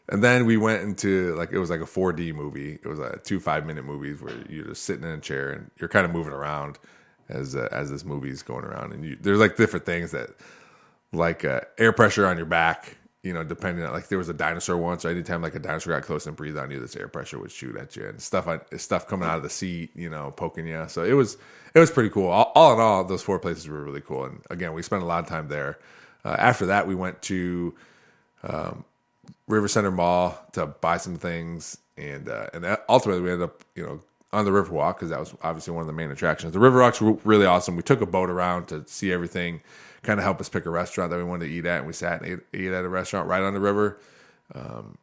and 0.08 0.24
then 0.24 0.46
we 0.46 0.56
went 0.56 0.82
into 0.82 1.34
like 1.36 1.52
it 1.52 1.58
was 1.58 1.70
like 1.70 1.80
a 1.80 1.84
4D 1.84 2.34
movie. 2.34 2.78
It 2.82 2.86
was 2.86 2.98
a 2.98 3.20
two 3.22 3.40
five 3.40 3.66
minute 3.66 3.84
movies 3.84 4.20
where 4.20 4.34
you're 4.48 4.66
just 4.66 4.82
sitting 4.82 5.04
in 5.04 5.10
a 5.10 5.20
chair 5.20 5.50
and 5.50 5.70
you're 5.78 5.88
kind 5.88 6.04
of 6.04 6.12
moving 6.12 6.32
around 6.32 6.78
as 7.28 7.56
uh, 7.56 7.68
as 7.72 7.90
this 7.90 8.04
movie's 8.04 8.42
going 8.42 8.64
around. 8.64 8.92
And 8.92 9.04
you, 9.04 9.16
there's 9.20 9.38
like 9.38 9.56
different 9.56 9.86
things 9.86 10.10
that 10.12 10.30
like 11.12 11.44
uh, 11.44 11.60
air 11.78 11.92
pressure 11.92 12.26
on 12.26 12.36
your 12.36 12.46
back. 12.46 12.96
You 13.22 13.32
know, 13.32 13.42
depending 13.42 13.82
on 13.84 13.92
like 13.92 14.08
there 14.08 14.18
was 14.18 14.28
a 14.28 14.34
dinosaur 14.34 14.76
once. 14.76 15.02
So 15.02 15.08
anytime 15.08 15.40
like 15.40 15.54
a 15.54 15.58
dinosaur 15.58 15.94
got 15.94 16.02
close 16.02 16.26
and 16.26 16.36
breathed 16.36 16.58
on 16.58 16.70
you, 16.70 16.78
this 16.78 16.94
air 16.94 17.08
pressure 17.08 17.38
would 17.38 17.50
shoot 17.50 17.74
at 17.76 17.96
you 17.96 18.06
and 18.06 18.20
stuff. 18.20 18.46
On, 18.46 18.60
stuff 18.76 19.08
coming 19.08 19.26
out 19.26 19.38
of 19.38 19.42
the 19.42 19.48
seat, 19.48 19.90
you 19.94 20.10
know, 20.10 20.30
poking 20.30 20.66
you. 20.66 20.84
So 20.88 21.04
it 21.04 21.14
was 21.14 21.38
it 21.74 21.78
was 21.78 21.90
pretty 21.90 22.10
cool. 22.10 22.28
All, 22.28 22.52
all 22.54 22.74
in 22.74 22.80
all, 22.80 23.02
those 23.02 23.22
four 23.22 23.38
places 23.38 23.66
were 23.66 23.82
really 23.82 24.02
cool. 24.02 24.26
And 24.26 24.42
again, 24.50 24.74
we 24.74 24.82
spent 24.82 25.02
a 25.02 25.06
lot 25.06 25.22
of 25.22 25.28
time 25.28 25.48
there. 25.48 25.78
Uh, 26.22 26.36
after 26.38 26.66
that, 26.66 26.86
we 26.86 26.94
went 26.94 27.20
to 27.22 27.74
um, 28.42 28.84
River 29.48 29.68
Center 29.68 29.90
Mall 29.90 30.38
to 30.52 30.66
buy 30.66 30.98
some 30.98 31.16
things, 31.16 31.78
and 31.96 32.28
uh, 32.28 32.48
and 32.52 32.64
ultimately 32.88 33.22
we 33.22 33.30
ended 33.30 33.48
up 33.48 33.64
you 33.74 33.82
know 33.82 34.00
on 34.34 34.44
the 34.44 34.50
Riverwalk 34.50 34.96
because 34.96 35.10
that 35.10 35.20
was 35.20 35.34
obviously 35.42 35.72
one 35.72 35.82
of 35.82 35.86
the 35.86 35.92
main 35.92 36.10
attractions. 36.10 36.52
The 36.52 36.58
Riverwalks 36.58 37.00
were 37.00 37.18
really 37.24 37.46
awesome. 37.46 37.76
We 37.76 37.82
took 37.82 38.00
a 38.00 38.06
boat 38.06 38.28
around 38.28 38.66
to 38.68 38.84
see 38.86 39.12
everything, 39.12 39.62
kind 40.02 40.18
of 40.18 40.24
help 40.24 40.40
us 40.40 40.48
pick 40.48 40.66
a 40.66 40.70
restaurant 40.70 41.10
that 41.10 41.16
we 41.16 41.24
wanted 41.24 41.46
to 41.46 41.52
eat 41.52 41.64
at, 41.64 41.78
and 41.78 41.86
we 41.86 41.92
sat 41.92 42.20
and 42.20 42.32
ate, 42.32 42.40
ate 42.52 42.72
at 42.72 42.84
a 42.84 42.88
restaurant 42.88 43.28
right 43.28 43.42
on 43.42 43.54
the 43.54 43.60
river. 43.60 44.00
Um, 44.54 44.98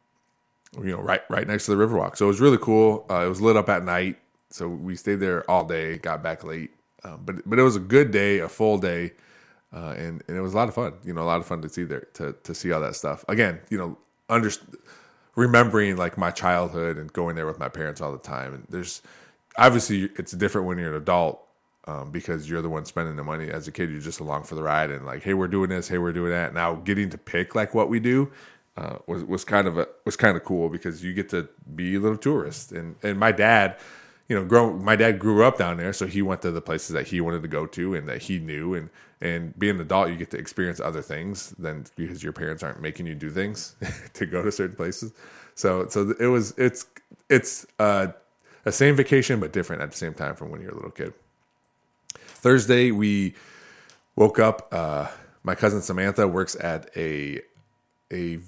you 0.78 0.90
know, 0.90 1.00
right 1.00 1.22
right 1.28 1.46
next 1.46 1.66
to 1.66 1.74
the 1.74 1.84
Riverwalk. 1.84 2.16
So 2.16 2.26
it 2.26 2.28
was 2.28 2.40
really 2.40 2.58
cool. 2.58 3.06
Uh, 3.10 3.24
it 3.24 3.28
was 3.28 3.40
lit 3.40 3.56
up 3.56 3.68
at 3.68 3.84
night, 3.84 4.18
so 4.50 4.68
we 4.68 4.96
stayed 4.96 5.16
there 5.16 5.50
all 5.50 5.64
day. 5.64 5.98
Got 5.98 6.22
back 6.22 6.44
late, 6.44 6.70
um, 7.04 7.22
but 7.24 7.48
but 7.48 7.58
it 7.58 7.62
was 7.62 7.76
a 7.76 7.80
good 7.80 8.10
day, 8.10 8.38
a 8.38 8.48
full 8.48 8.78
day, 8.78 9.12
uh, 9.74 9.94
and 9.98 10.22
and 10.28 10.36
it 10.36 10.40
was 10.40 10.54
a 10.54 10.56
lot 10.56 10.68
of 10.68 10.74
fun. 10.74 10.94
You 11.04 11.12
know, 11.12 11.22
a 11.22 11.24
lot 11.24 11.40
of 11.40 11.46
fun 11.46 11.60
to 11.62 11.68
see 11.68 11.84
there 11.84 12.06
to 12.14 12.34
to 12.44 12.54
see 12.54 12.72
all 12.72 12.80
that 12.80 12.96
stuff. 12.96 13.24
Again, 13.28 13.60
you 13.68 13.76
know, 13.76 13.98
under 14.30 14.50
remembering 15.34 15.96
like 15.96 16.18
my 16.18 16.30
childhood 16.30 16.98
and 16.98 17.12
going 17.12 17.36
there 17.36 17.46
with 17.46 17.58
my 17.58 17.68
parents 17.68 18.00
all 18.00 18.12
the 18.12 18.18
time. 18.18 18.54
And 18.54 18.66
there's 18.68 19.02
obviously 19.56 20.10
it's 20.16 20.32
different 20.32 20.66
when 20.66 20.78
you're 20.78 20.90
an 20.90 21.02
adult 21.02 21.46
um, 21.86 22.10
because 22.10 22.48
you're 22.48 22.62
the 22.62 22.68
one 22.68 22.84
spending 22.84 23.16
the 23.16 23.24
money. 23.24 23.50
As 23.50 23.66
a 23.68 23.72
kid, 23.72 23.90
you're 23.90 24.00
just 24.00 24.20
along 24.20 24.44
for 24.44 24.54
the 24.54 24.62
ride 24.62 24.90
and 24.90 25.04
like, 25.04 25.22
hey, 25.22 25.34
we're 25.34 25.48
doing 25.48 25.70
this, 25.70 25.88
hey, 25.88 25.98
we're 25.98 26.12
doing 26.12 26.30
that. 26.30 26.54
Now 26.54 26.74
getting 26.76 27.10
to 27.10 27.18
pick 27.18 27.54
like 27.54 27.74
what 27.74 27.88
we 27.88 28.00
do 28.00 28.30
uh, 28.76 28.98
was 29.06 29.24
was 29.24 29.44
kind 29.44 29.66
of 29.66 29.78
a 29.78 29.86
was 30.04 30.16
kind 30.16 30.36
of 30.36 30.44
cool 30.44 30.68
because 30.68 31.04
you 31.04 31.12
get 31.12 31.28
to 31.30 31.48
be 31.74 31.96
a 31.96 32.00
little 32.00 32.16
tourist. 32.16 32.72
And 32.72 32.96
and 33.02 33.18
my 33.18 33.32
dad, 33.32 33.78
you 34.28 34.36
know, 34.36 34.44
grow 34.44 34.72
my 34.72 34.96
dad 34.96 35.18
grew 35.18 35.44
up 35.44 35.58
down 35.58 35.76
there, 35.76 35.92
so 35.92 36.06
he 36.06 36.22
went 36.22 36.42
to 36.42 36.50
the 36.50 36.62
places 36.62 36.90
that 36.90 37.08
he 37.08 37.20
wanted 37.20 37.42
to 37.42 37.48
go 37.48 37.66
to 37.66 37.94
and 37.94 38.08
that 38.08 38.22
he 38.22 38.38
knew. 38.38 38.74
And 38.74 38.88
and 39.20 39.56
being 39.58 39.76
an 39.76 39.82
adult, 39.82 40.08
you 40.08 40.16
get 40.16 40.30
to 40.30 40.38
experience 40.38 40.80
other 40.80 41.02
things 41.02 41.50
than 41.58 41.84
because 41.96 42.22
your 42.22 42.32
parents 42.32 42.62
aren't 42.62 42.80
making 42.80 43.06
you 43.06 43.14
do 43.14 43.30
things 43.30 43.76
to 44.14 44.26
go 44.26 44.42
to 44.42 44.50
certain 44.50 44.76
places. 44.76 45.12
So 45.54 45.86
so 45.88 46.14
it 46.18 46.26
was 46.26 46.54
it's 46.56 46.86
it's 47.28 47.66
uh, 47.78 48.08
a 48.64 48.72
same 48.72 48.96
vacation 48.96 49.40
but 49.40 49.52
different 49.52 49.82
at 49.82 49.90
the 49.90 49.96
same 49.96 50.14
time 50.14 50.34
from 50.34 50.50
when 50.50 50.60
you're 50.60 50.72
a 50.72 50.74
little 50.74 50.90
kid. 50.90 51.14
Thursday 52.14 52.90
we 52.90 53.34
woke 54.16 54.38
up. 54.38 54.68
Uh, 54.72 55.08
my 55.42 55.54
cousin 55.54 55.82
Samantha 55.82 56.26
works 56.28 56.56
at 56.60 56.90
a 56.96 57.40
a 58.12 58.38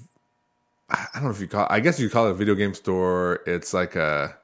I 0.90 1.06
don't 1.14 1.25
know 1.25 1.30
if 1.30 1.40
you 1.40 1.49
call. 1.49 1.64
It, 1.64 1.68
I 1.71 1.80
guess 1.80 1.99
you 1.99 2.11
call 2.11 2.28
it 2.28 2.33
a 2.33 2.35
video 2.35 2.54
game 2.54 2.75
store. 2.75 3.40
It's 3.47 3.73
like 3.73 3.97
a 3.97 4.37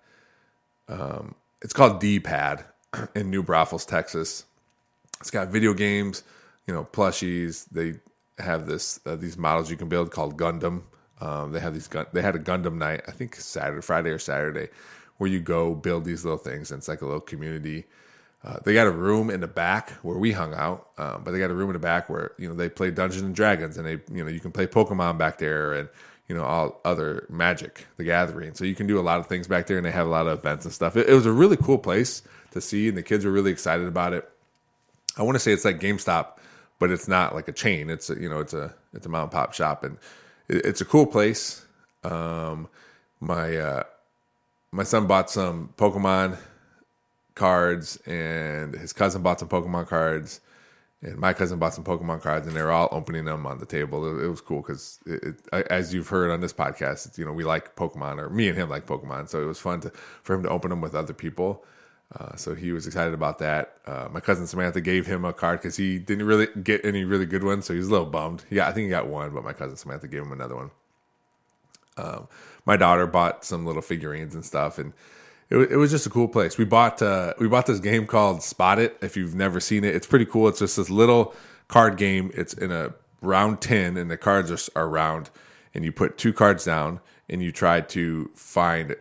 um, 0.89 1.35
it's 1.63 1.73
called 1.73 2.01
D 2.01 2.19
Pad 2.21 2.65
in 3.15 3.31
New 3.31 3.43
Braunfels, 3.43 3.85
Texas. 3.85 4.45
It's 5.21 5.31
got 5.31 5.49
video 5.49 5.75
games, 5.75 6.23
you 6.67 6.75
know, 6.75 6.85
plushies. 6.85 7.67
They 7.71 7.95
have 8.43 8.67
this 8.67 9.01
uh, 9.07 9.17
these 9.17 9.37
models 9.37 9.71
you 9.71 9.77
can 9.77 9.89
build 9.89 10.11
called 10.11 10.37
Gundam. 10.37 10.83
Um, 11.21 11.53
they 11.53 11.61
have 11.61 11.75
these 11.75 11.89
gun. 11.89 12.07
They 12.13 12.23
had 12.23 12.35
a 12.35 12.39
Gundam 12.39 12.77
night, 12.77 13.03
I 13.07 13.11
think 13.11 13.37
Saturday, 13.37 13.83
Friday 13.83 14.11
or 14.11 14.19
Saturday, 14.19 14.69
where 15.21 15.29
you 15.29 15.39
go 15.39 15.75
build 15.75 16.07
these 16.07 16.25
little 16.25 16.39
things. 16.39 16.71
And 16.71 16.79
it's 16.79 16.89
like 16.89 17.03
a 17.03 17.05
little 17.05 17.21
community. 17.21 17.85
Uh, 18.43 18.57
they 18.65 18.73
got 18.73 18.87
a 18.87 18.91
room 18.91 19.29
in 19.29 19.41
the 19.41 19.47
back 19.47 19.91
where 20.03 20.17
we 20.17 20.33
hung 20.33 20.55
out, 20.55 20.89
um, 20.97 21.21
but 21.23 21.33
they 21.33 21.39
got 21.39 21.51
a 21.51 21.55
room 21.55 21.69
in 21.69 21.75
the 21.75 21.79
back 21.79 22.09
where 22.09 22.33
you 22.39 22.49
know 22.49 22.55
they 22.55 22.71
play 22.71 22.91
Dungeons 22.91 23.21
and 23.23 23.35
Dragons, 23.35 23.77
and 23.77 23.87
they 23.87 24.01
you 24.11 24.25
know 24.25 24.31
you 24.31 24.41
can 24.41 24.51
play 24.51 24.67
Pokemon 24.67 25.19
back 25.19 25.37
there, 25.37 25.75
and 25.75 25.91
you 26.27 26.35
know 26.35 26.43
all 26.43 26.81
other 26.87 27.27
Magic, 27.29 27.87
the 27.99 28.05
Gathering. 28.05 28.55
So 28.55 28.65
you 28.65 28.75
can 28.75 28.87
do 28.87 28.99
a 28.99 29.03
lot 29.03 29.21
of 29.21 29.27
things 29.27 29.47
back 29.47 29.67
there, 29.67 29.77
and 29.77 29.85
they 29.85 29.91
have 29.91 30.07
a 30.07 30.11
lot 30.11 30.27
of 30.27 30.39
events 30.39 30.65
and 30.65 30.73
stuff. 30.73 30.97
It, 30.97 31.11
it 31.11 31.13
was 31.13 31.27
a 31.27 31.33
really 31.33 31.59
cool 31.59 31.77
place 31.77 32.23
to 32.53 32.63
see, 32.63 32.89
and 32.89 32.97
the 32.97 33.03
kids 33.03 33.27
were 33.27 33.31
really 33.31 33.51
excited 33.53 33.87
about 33.87 34.15
it. 34.15 34.27
I 35.19 35.23
want 35.23 35.35
to 35.35 35.39
say 35.39 35.53
it's 35.53 35.67
like 35.67 35.79
GameStop, 35.79 36.39
but 36.79 36.91
it's 36.91 37.09
not 37.09 37.35
like 37.35 37.47
a 37.49 37.53
chain. 37.53 37.91
It's 37.91 38.09
a, 38.09 38.19
you 38.19 38.31
know 38.31 38.41
it's 38.41 38.55
a 38.55 38.75
it's 38.95 39.05
a 39.05 39.11
mom 39.11 39.25
and 39.25 39.33
pop 39.33 39.53
shop, 39.53 39.85
and 39.85 39.99
it, 40.49 40.65
it's 40.65 40.81
a 40.81 40.87
cool 40.87 41.05
place. 41.05 41.63
Um, 42.05 42.71
my 43.21 43.59
uh, 43.59 43.83
my 44.73 44.83
son 44.83 45.07
bought 45.07 45.31
some 45.31 45.73
Pokemon 45.77 46.39
cards, 47.35 47.97
and 48.07 48.75
his 48.75 48.93
cousin 48.93 49.23
bought 49.23 49.41
some 49.41 49.49
Pokemon 49.49 49.87
cards, 49.89 50.41
and 51.03 51.19
my 51.19 51.33
cousin 51.33 51.59
bought 51.59 51.75
some 51.75 51.85
Pokemon 51.85 52.21
cards, 52.21 52.47
and 52.47 52.55
they 52.55 52.63
were 52.63 52.71
all 52.71 52.89
opening 52.93 53.25
them 53.25 53.47
on 53.47 53.59
the 53.59 53.67
table. 53.67 54.07
It, 54.07 54.25
it 54.25 54.29
was 54.29 54.41
cool 54.41 54.61
because, 54.61 55.01
as 55.53 55.95
you've 55.95 56.09
heard 56.09 56.31
on 56.31 56.41
this 56.41 56.53
podcast, 56.53 57.17
you 57.19 57.25
know 57.25 57.33
we 57.33 57.45
like 57.45 57.75
Pokemon, 57.77 58.19
or 58.19 58.31
me 58.31 58.49
and 58.49 58.57
him 58.57 58.69
like 58.69 58.87
Pokemon, 58.87 59.29
so 59.29 59.43
it 59.43 59.47
was 59.47 59.59
fun 59.59 59.81
to 59.81 59.91
for 60.23 60.35
him 60.35 60.43
to 60.43 60.49
open 60.49 60.71
them 60.71 60.81
with 60.81 60.95
other 60.95 61.15
people. 61.15 61.65
Uh, 62.19 62.35
so 62.35 62.57
he 62.57 62.73
was 62.73 62.89
excited 62.89 63.15
about 63.15 63.39
that. 63.39 63.77
Uh, 63.87 64.09
my 64.11 64.19
cousin 64.19 64.45
Samantha 64.47 64.81
gave 64.81 65.07
him 65.07 65.25
a 65.25 65.33
card 65.33 65.61
because 65.61 65.77
he 65.77 65.99
didn't 65.99 66.27
really 66.27 66.49
get 66.63 66.85
any 66.85 67.05
really 67.05 67.27
good 67.27 67.45
ones, 67.45 67.67
so 67.67 67.73
he 67.73 67.79
was 67.79 67.87
a 67.89 67.93
little 67.93 68.07
bummed. 68.07 68.45
Yeah, 68.51 68.67
I 68.69 68.73
think 68.73 68.87
he 68.87 68.91
got 68.91 69.07
one, 69.07 69.33
but 69.33 69.45
my 69.45 69.53
cousin 69.53 69.77
Samantha 69.77 70.09
gave 70.09 70.23
him 70.23 70.33
another 70.33 70.57
one. 70.57 70.71
Um, 72.01 72.29
my 72.67 72.77
daughter 72.77 73.07
bought 73.07 73.45
some 73.45 73.67
little 73.67 73.83
figurines 73.83 74.35
and 74.35 74.45
stuff, 74.45 74.79
and 74.79 74.93
it, 75.49 75.73
it 75.73 75.77
was 75.77 75.91
just 75.91 76.07
a 76.07 76.11
cool 76.11 76.29
place. 76.29 76.59
We 76.59 76.65
bought 76.65 77.03
uh, 77.03 77.35
we 77.39 77.49
bought 77.49 77.67
this 77.67 77.81
game 77.81 78.07
called 78.07 78.43
Spot 78.43 78.79
It. 78.79 78.97
If 79.03 79.17
you've 79.17 79.35
never 79.35 79.61
seen 79.61 79.85
it, 79.85 79.95
it's 79.95 80.07
pretty 80.07 80.27
cool. 80.27 80.49
It's 80.49 80.61
just 80.61 80.77
this 80.77 80.91
little 80.91 81.35
card 81.69 81.97
game. 81.97 82.31
It's 82.35 82.55
in 82.55 82.71
a 82.73 82.95
round 83.21 83.61
tin, 83.61 83.97
and 83.97 84.11
the 84.11 84.17
cards 84.17 84.51
are, 84.51 84.81
are 84.81 84.89
round, 84.89 85.31
and 85.75 85.85
you 85.85 85.93
put 85.93 86.19
two 86.19 86.33
cards 86.33 86.65
down, 86.65 87.01
and 87.29 87.43
you 87.43 87.53
try 87.53 87.81
to 87.81 88.31
find 88.35 88.97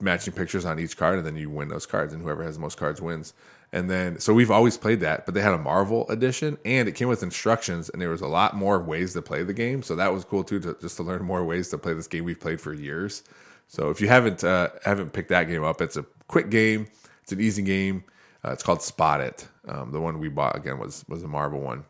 matching 0.00 0.32
pictures 0.32 0.64
on 0.64 0.78
each 0.78 0.96
card, 0.96 1.18
and 1.18 1.26
then 1.26 1.36
you 1.36 1.50
win 1.50 1.68
those 1.68 1.86
cards, 1.86 2.12
and 2.12 2.22
whoever 2.22 2.44
has 2.44 2.54
the 2.54 2.60
most 2.60 2.76
cards 2.76 3.00
wins. 3.00 3.32
And 3.72 3.90
then, 3.90 4.18
so 4.18 4.32
we've 4.32 4.50
always 4.50 4.78
played 4.78 5.00
that, 5.00 5.26
but 5.26 5.34
they 5.34 5.42
had 5.42 5.52
a 5.52 5.58
Marvel 5.58 6.08
edition, 6.08 6.56
and 6.64 6.88
it 6.88 6.92
came 6.92 7.08
with 7.08 7.22
instructions, 7.22 7.90
and 7.90 8.00
there 8.00 8.08
was 8.08 8.22
a 8.22 8.26
lot 8.26 8.56
more 8.56 8.80
ways 8.80 9.12
to 9.12 9.20
play 9.20 9.42
the 9.42 9.52
game. 9.52 9.82
So 9.82 9.94
that 9.96 10.12
was 10.12 10.24
cool 10.24 10.42
too, 10.42 10.58
to 10.60 10.76
just 10.80 10.96
to 10.96 11.02
learn 11.02 11.22
more 11.22 11.44
ways 11.44 11.68
to 11.70 11.78
play 11.78 11.92
this 11.92 12.06
game 12.06 12.24
we've 12.24 12.40
played 12.40 12.60
for 12.62 12.72
years. 12.72 13.22
So 13.66 13.90
if 13.90 14.00
you 14.00 14.08
haven't 14.08 14.42
uh, 14.42 14.70
haven't 14.84 15.12
picked 15.12 15.28
that 15.28 15.44
game 15.44 15.64
up, 15.64 15.82
it's 15.82 15.98
a 15.98 16.06
quick 16.28 16.48
game. 16.48 16.88
It's 17.22 17.32
an 17.32 17.40
easy 17.40 17.62
game. 17.62 18.04
Uh, 18.42 18.52
it's 18.52 18.62
called 18.62 18.80
Spot 18.80 19.20
It. 19.20 19.46
Um, 19.66 19.92
the 19.92 20.00
one 20.00 20.18
we 20.18 20.28
bought 20.30 20.56
again 20.56 20.78
was 20.78 21.04
was 21.06 21.22
a 21.22 21.28
Marvel 21.28 21.60
one. 21.60 21.84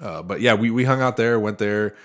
Uh, 0.00 0.22
but 0.22 0.42
yeah, 0.42 0.52
we 0.52 0.70
we 0.70 0.84
hung 0.84 1.00
out 1.00 1.16
there, 1.16 1.40
went 1.40 1.56
there. 1.56 1.96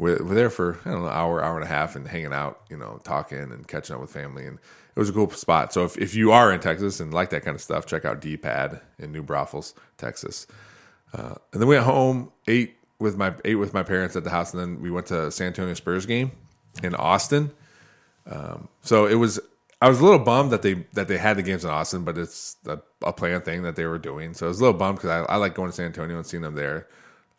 We're, 0.00 0.24
we're 0.24 0.34
there 0.34 0.50
for 0.50 0.78
know 0.84 1.06
hour, 1.06 1.42
hour 1.42 1.56
and 1.56 1.64
a 1.64 1.68
half, 1.68 1.96
and 1.96 2.06
hanging 2.06 2.32
out, 2.32 2.60
you 2.70 2.76
know, 2.76 3.00
talking 3.04 3.38
and 3.38 3.66
catching 3.66 3.94
up 3.94 4.00
with 4.00 4.10
family, 4.10 4.46
and 4.46 4.58
it 4.94 4.98
was 4.98 5.08
a 5.08 5.12
cool 5.12 5.30
spot. 5.30 5.72
So 5.72 5.84
if, 5.84 5.96
if 5.98 6.14
you 6.14 6.32
are 6.32 6.52
in 6.52 6.60
Texas 6.60 7.00
and 7.00 7.12
like 7.14 7.30
that 7.30 7.44
kind 7.44 7.54
of 7.54 7.60
stuff, 7.60 7.86
check 7.86 8.04
out 8.04 8.20
D-Pad 8.20 8.80
in 8.98 9.12
New 9.12 9.22
Braunfels, 9.22 9.74
Texas. 9.98 10.46
Uh, 11.12 11.34
and 11.52 11.60
then 11.60 11.68
we 11.68 11.76
went 11.76 11.86
home, 11.86 12.32
ate 12.46 12.76
with 12.98 13.16
my 13.16 13.34
ate 13.44 13.56
with 13.56 13.74
my 13.74 13.82
parents 13.82 14.16
at 14.16 14.24
the 14.24 14.30
house, 14.30 14.52
and 14.52 14.60
then 14.60 14.80
we 14.80 14.90
went 14.90 15.06
to 15.06 15.30
San 15.30 15.48
Antonio 15.48 15.74
Spurs 15.74 16.06
game 16.06 16.32
in 16.82 16.94
Austin. 16.94 17.50
Um, 18.26 18.68
so 18.82 19.06
it 19.06 19.14
was 19.14 19.40
I 19.82 19.88
was 19.88 20.00
a 20.00 20.04
little 20.04 20.18
bummed 20.18 20.52
that 20.52 20.62
they 20.62 20.74
that 20.92 21.08
they 21.08 21.16
had 21.16 21.36
the 21.36 21.42
games 21.42 21.64
in 21.64 21.70
Austin, 21.70 22.04
but 22.04 22.18
it's 22.18 22.56
a, 22.66 22.78
a 23.02 23.12
planned 23.12 23.44
thing 23.44 23.62
that 23.62 23.76
they 23.76 23.86
were 23.86 23.98
doing. 23.98 24.34
So 24.34 24.46
I 24.46 24.48
was 24.48 24.60
a 24.60 24.64
little 24.64 24.78
bummed 24.78 24.98
because 24.98 25.10
I, 25.10 25.32
I, 25.32 25.36
like 25.36 25.54
going 25.54 25.70
to 25.70 25.74
San 25.74 25.86
Antonio 25.86 26.16
and 26.16 26.26
seeing 26.26 26.42
them 26.42 26.54
there. 26.54 26.86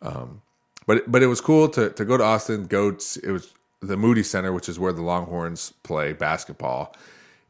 Um, 0.02 0.42
but 0.86 1.10
but 1.10 1.22
it 1.22 1.26
was 1.26 1.40
cool 1.40 1.68
to 1.70 1.90
to 1.90 2.04
go 2.04 2.16
to 2.16 2.24
Austin. 2.24 2.66
Go 2.66 2.92
to, 2.92 3.20
it 3.22 3.32
was 3.32 3.52
the 3.80 3.96
Moody 3.96 4.22
Center, 4.22 4.52
which 4.52 4.68
is 4.68 4.78
where 4.78 4.92
the 4.92 5.02
Longhorns 5.02 5.72
play 5.82 6.12
basketball. 6.12 6.94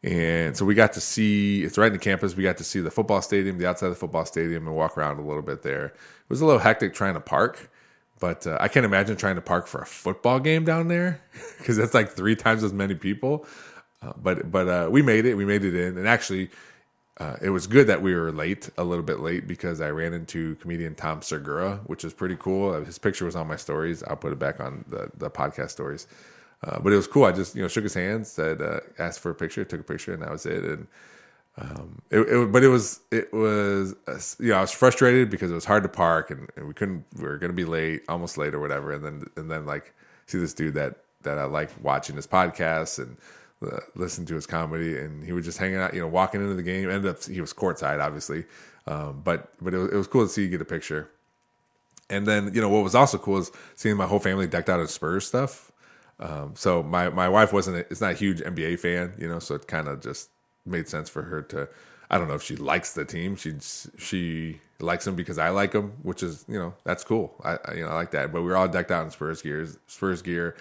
And 0.02 0.56
so 0.56 0.64
we 0.64 0.74
got 0.74 0.94
to 0.94 1.00
see 1.00 1.62
it's 1.62 1.78
right 1.78 1.86
in 1.86 1.92
the 1.92 1.98
campus. 1.98 2.34
We 2.34 2.42
got 2.42 2.56
to 2.56 2.64
see 2.64 2.80
the 2.80 2.90
football 2.90 3.22
stadium, 3.22 3.58
the 3.58 3.68
outside 3.68 3.86
of 3.86 3.92
the 3.92 4.00
football 4.00 4.24
stadium, 4.24 4.66
and 4.66 4.74
walk 4.74 4.98
around 4.98 5.18
a 5.18 5.22
little 5.22 5.42
bit 5.42 5.62
there. 5.62 5.86
It 5.86 5.94
was 6.28 6.40
a 6.40 6.46
little 6.46 6.60
hectic 6.60 6.92
trying 6.92 7.14
to 7.14 7.20
park, 7.20 7.70
but 8.18 8.46
uh, 8.46 8.58
I 8.60 8.66
can't 8.66 8.84
imagine 8.84 9.16
trying 9.16 9.36
to 9.36 9.42
park 9.42 9.68
for 9.68 9.80
a 9.80 9.86
football 9.86 10.40
game 10.40 10.64
down 10.64 10.88
there 10.88 11.20
because 11.58 11.76
that's 11.76 11.94
like 11.94 12.10
three 12.10 12.34
times 12.34 12.64
as 12.64 12.72
many 12.72 12.94
people. 12.96 13.46
Uh, 14.02 14.12
but 14.20 14.50
but 14.50 14.68
uh, 14.68 14.88
we 14.90 15.02
made 15.02 15.24
it. 15.24 15.36
We 15.36 15.44
made 15.44 15.64
it 15.64 15.76
in, 15.76 15.96
and 15.96 16.08
actually, 16.08 16.50
uh, 17.18 17.36
it 17.42 17.50
was 17.50 17.66
good 17.66 17.86
that 17.88 18.00
we 18.00 18.14
were 18.14 18.32
late, 18.32 18.70
a 18.78 18.84
little 18.84 19.04
bit 19.04 19.20
late, 19.20 19.46
because 19.46 19.80
I 19.80 19.90
ran 19.90 20.14
into 20.14 20.54
comedian 20.56 20.94
Tom 20.94 21.20
Segura, 21.20 21.80
which 21.86 22.04
is 22.04 22.12
pretty 22.12 22.36
cool. 22.36 22.72
His 22.84 22.98
picture 22.98 23.24
was 23.26 23.36
on 23.36 23.46
my 23.46 23.56
stories. 23.56 24.02
I'll 24.04 24.16
put 24.16 24.32
it 24.32 24.38
back 24.38 24.60
on 24.60 24.84
the, 24.88 25.10
the 25.16 25.30
podcast 25.30 25.70
stories. 25.70 26.06
Uh, 26.64 26.78
but 26.80 26.92
it 26.92 26.96
was 26.96 27.06
cool. 27.06 27.24
I 27.24 27.32
just 27.32 27.54
you 27.54 27.62
know 27.62 27.68
shook 27.68 27.82
his 27.82 27.94
hand, 27.94 28.26
said, 28.26 28.62
uh, 28.62 28.80
asked 28.98 29.20
for 29.20 29.30
a 29.30 29.34
picture, 29.34 29.64
took 29.64 29.80
a 29.80 29.84
picture, 29.84 30.14
and 30.14 30.22
that 30.22 30.30
was 30.30 30.46
it. 30.46 30.64
And 30.64 30.86
um, 31.58 32.00
it, 32.10 32.20
it, 32.20 32.52
but 32.52 32.62
it 32.62 32.68
was 32.68 33.00
it 33.10 33.32
was 33.32 33.94
uh, 34.06 34.18
you 34.38 34.50
know 34.50 34.58
I 34.58 34.60
was 34.60 34.70
frustrated 34.70 35.28
because 35.28 35.50
it 35.50 35.54
was 35.54 35.64
hard 35.64 35.82
to 35.82 35.88
park 35.88 36.30
and, 36.30 36.48
and 36.56 36.66
we 36.66 36.72
couldn't 36.72 37.04
we 37.16 37.24
were 37.24 37.36
gonna 37.36 37.52
be 37.52 37.64
late, 37.64 38.02
almost 38.08 38.38
late 38.38 38.54
or 38.54 38.60
whatever. 38.60 38.92
And 38.92 39.04
then 39.04 39.24
and 39.36 39.50
then 39.50 39.66
like 39.66 39.92
see 40.26 40.38
this 40.38 40.54
dude 40.54 40.74
that 40.74 40.98
that 41.22 41.36
I 41.36 41.44
like 41.44 41.70
watching 41.82 42.16
his 42.16 42.26
podcasts 42.26 42.98
and 42.98 43.16
uh, 43.16 43.20
listen 43.94 44.26
to 44.26 44.34
his 44.34 44.46
comedy, 44.46 44.98
and 44.98 45.24
he 45.24 45.32
was 45.32 45.44
just 45.44 45.58
hanging 45.58 45.76
out, 45.76 45.94
you 45.94 46.00
know, 46.00 46.08
walking 46.08 46.40
into 46.40 46.54
the 46.54 46.62
game. 46.62 46.90
Ended 46.90 47.10
up 47.10 47.24
he 47.24 47.40
was 47.40 47.52
courtside, 47.52 48.02
obviously, 48.02 48.44
um, 48.86 49.22
but 49.24 49.52
but 49.60 49.74
it 49.74 49.78
was, 49.78 49.92
it 49.92 49.96
was 49.96 50.06
cool 50.06 50.22
to 50.22 50.28
see 50.28 50.42
you 50.42 50.48
get 50.48 50.60
a 50.60 50.66
picture. 50.66 51.10
And 52.10 52.26
then 52.26 52.52
you 52.54 52.60
know 52.60 52.68
what 52.68 52.82
was 52.82 52.94
also 52.94 53.18
cool 53.18 53.38
is 53.38 53.50
seeing 53.74 53.96
my 53.96 54.06
whole 54.06 54.18
family 54.18 54.46
decked 54.46 54.68
out 54.68 54.80
in 54.80 54.88
Spurs 54.88 55.26
stuff. 55.26 55.72
Um, 56.18 56.52
so 56.54 56.82
my 56.82 57.08
my 57.08 57.28
wife 57.28 57.52
wasn't 57.52 57.86
it's 57.90 58.00
not 58.00 58.12
a 58.12 58.16
huge 58.16 58.40
NBA 58.40 58.78
fan, 58.80 59.14
you 59.18 59.28
know, 59.28 59.38
so 59.38 59.54
it 59.54 59.66
kind 59.66 59.88
of 59.88 60.00
just 60.00 60.30
made 60.66 60.88
sense 60.88 61.08
for 61.08 61.22
her 61.22 61.42
to. 61.42 61.68
I 62.10 62.18
don't 62.18 62.28
know 62.28 62.34
if 62.34 62.42
she 62.42 62.56
likes 62.56 62.92
the 62.92 63.04
team. 63.04 63.36
She 63.36 63.54
she 63.98 64.60
likes 64.80 65.04
them 65.04 65.14
because 65.14 65.38
I 65.38 65.48
like 65.48 65.72
them, 65.72 65.94
which 66.02 66.22
is 66.22 66.44
you 66.48 66.58
know 66.58 66.74
that's 66.84 67.04
cool. 67.04 67.34
I, 67.42 67.58
I 67.64 67.74
you 67.74 67.82
know 67.82 67.88
I 67.88 67.94
like 67.94 68.10
that. 68.10 68.32
But 68.32 68.42
we 68.42 68.50
are 68.52 68.56
all 68.56 68.68
decked 68.68 68.90
out 68.90 69.04
in 69.04 69.10
Spurs 69.10 69.40
gears, 69.40 69.78
Spurs 69.86 70.20
gear. 70.20 70.56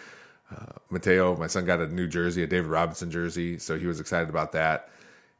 Uh, 0.52 0.66
Mateo, 0.90 1.36
my 1.38 1.48
son 1.48 1.66
got 1.66 1.80
a 1.80 1.88
new 1.88 2.08
jersey, 2.08 2.44
a 2.44 2.48
David 2.48 2.70
Robinson 2.70 3.10
jersey, 3.10 3.58
so 3.58 3.78
he 3.78 3.88
was 3.88 4.00
excited 4.00 4.30
about 4.30 4.52
that. 4.52 4.90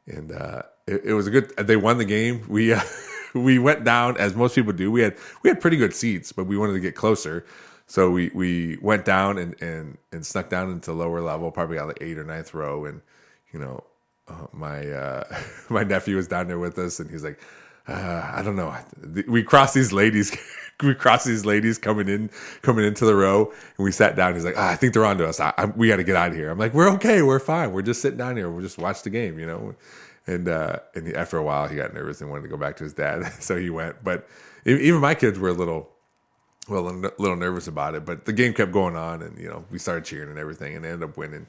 And 0.06 0.32
uh, 0.32 0.62
it, 0.86 1.02
it, 1.04 1.14
was 1.14 1.26
a 1.26 1.30
good. 1.30 1.54
They 1.56 1.76
won 1.76 1.98
the 1.98 2.04
game. 2.04 2.44
We 2.48 2.72
uh, 2.72 2.80
we 3.34 3.58
went 3.58 3.84
down 3.84 4.16
as 4.16 4.34
most 4.34 4.54
people 4.54 4.72
do. 4.72 4.90
We 4.90 5.02
had 5.02 5.16
we 5.42 5.50
had 5.50 5.60
pretty 5.60 5.76
good 5.76 5.94
seats, 5.94 6.32
but 6.32 6.44
we 6.44 6.56
wanted 6.56 6.74
to 6.74 6.80
get 6.80 6.94
closer. 6.94 7.44
So 7.86 8.10
we 8.10 8.30
we 8.34 8.78
went 8.80 9.04
down 9.04 9.38
and 9.38 9.60
and 9.60 9.98
and 10.12 10.24
snuck 10.24 10.48
down 10.48 10.70
into 10.70 10.92
lower 10.92 11.20
level, 11.20 11.50
probably 11.50 11.78
on 11.78 11.88
the 11.88 12.02
eighth 12.02 12.18
or 12.18 12.24
ninth 12.24 12.54
row, 12.54 12.86
and 12.86 13.02
you 13.52 13.60
know, 13.60 13.84
uh, 14.28 14.46
my 14.52 14.88
uh, 14.90 15.24
my 15.68 15.84
nephew 15.84 16.16
was 16.16 16.28
down 16.28 16.48
there 16.48 16.58
with 16.58 16.78
us, 16.78 17.00
and 17.00 17.10
he's 17.10 17.24
like, 17.24 17.40
uh, 17.88 18.30
I 18.34 18.42
don't 18.42 18.56
know. 18.56 18.74
We 19.26 19.42
crossed 19.42 19.74
these 19.74 19.92
ladies. 19.92 20.36
we 20.82 20.94
crossed 20.94 21.26
these 21.26 21.44
ladies 21.44 21.78
coming 21.78 22.08
in, 22.08 22.30
coming 22.62 22.84
into 22.84 23.04
the 23.04 23.14
row, 23.14 23.52
and 23.76 23.84
we 23.84 23.92
sat 23.92 24.16
down. 24.16 24.34
He's 24.34 24.44
like, 24.44 24.56
ah, 24.56 24.70
I 24.70 24.76
think 24.76 24.94
they're 24.94 25.04
onto 25.04 25.24
us. 25.24 25.40
I, 25.40 25.52
I, 25.56 25.66
we 25.66 25.88
got 25.88 25.96
to 25.96 26.04
get 26.04 26.16
out 26.16 26.30
of 26.30 26.36
here. 26.36 26.50
I'm 26.50 26.58
like, 26.58 26.74
we're 26.74 26.90
okay. 26.94 27.22
We're 27.22 27.38
fine. 27.38 27.72
We're 27.72 27.82
just 27.82 28.02
sitting 28.02 28.18
down 28.18 28.36
here. 28.36 28.50
We'll 28.50 28.62
just 28.62 28.78
watch 28.78 29.02
the 29.02 29.10
game, 29.10 29.38
you 29.38 29.46
know. 29.46 29.74
And 30.26 30.48
uh, 30.48 30.78
and 30.94 31.12
after 31.14 31.36
a 31.36 31.42
while, 31.42 31.66
he 31.66 31.76
got 31.76 31.92
nervous 31.92 32.20
and 32.20 32.30
wanted 32.30 32.42
to 32.42 32.48
go 32.48 32.56
back 32.56 32.76
to 32.76 32.84
his 32.84 32.94
dad, 32.94 33.32
so 33.40 33.56
he 33.56 33.70
went. 33.70 34.02
But 34.04 34.28
even 34.64 35.00
my 35.00 35.14
kids 35.14 35.38
were 35.38 35.48
a 35.48 35.54
little 35.54 35.90
well, 36.68 36.88
a 36.88 37.12
little 37.18 37.36
nervous 37.36 37.66
about 37.66 37.94
it, 37.96 38.04
but 38.04 38.24
the 38.24 38.32
game 38.32 38.54
kept 38.54 38.72
going 38.72 38.94
on, 38.94 39.22
and 39.22 39.36
you 39.38 39.48
know 39.48 39.64
we 39.70 39.78
started 39.78 40.04
cheering 40.04 40.30
and 40.30 40.38
everything, 40.38 40.76
and 40.76 40.84
ended 40.84 41.08
up 41.08 41.16
winning, 41.16 41.46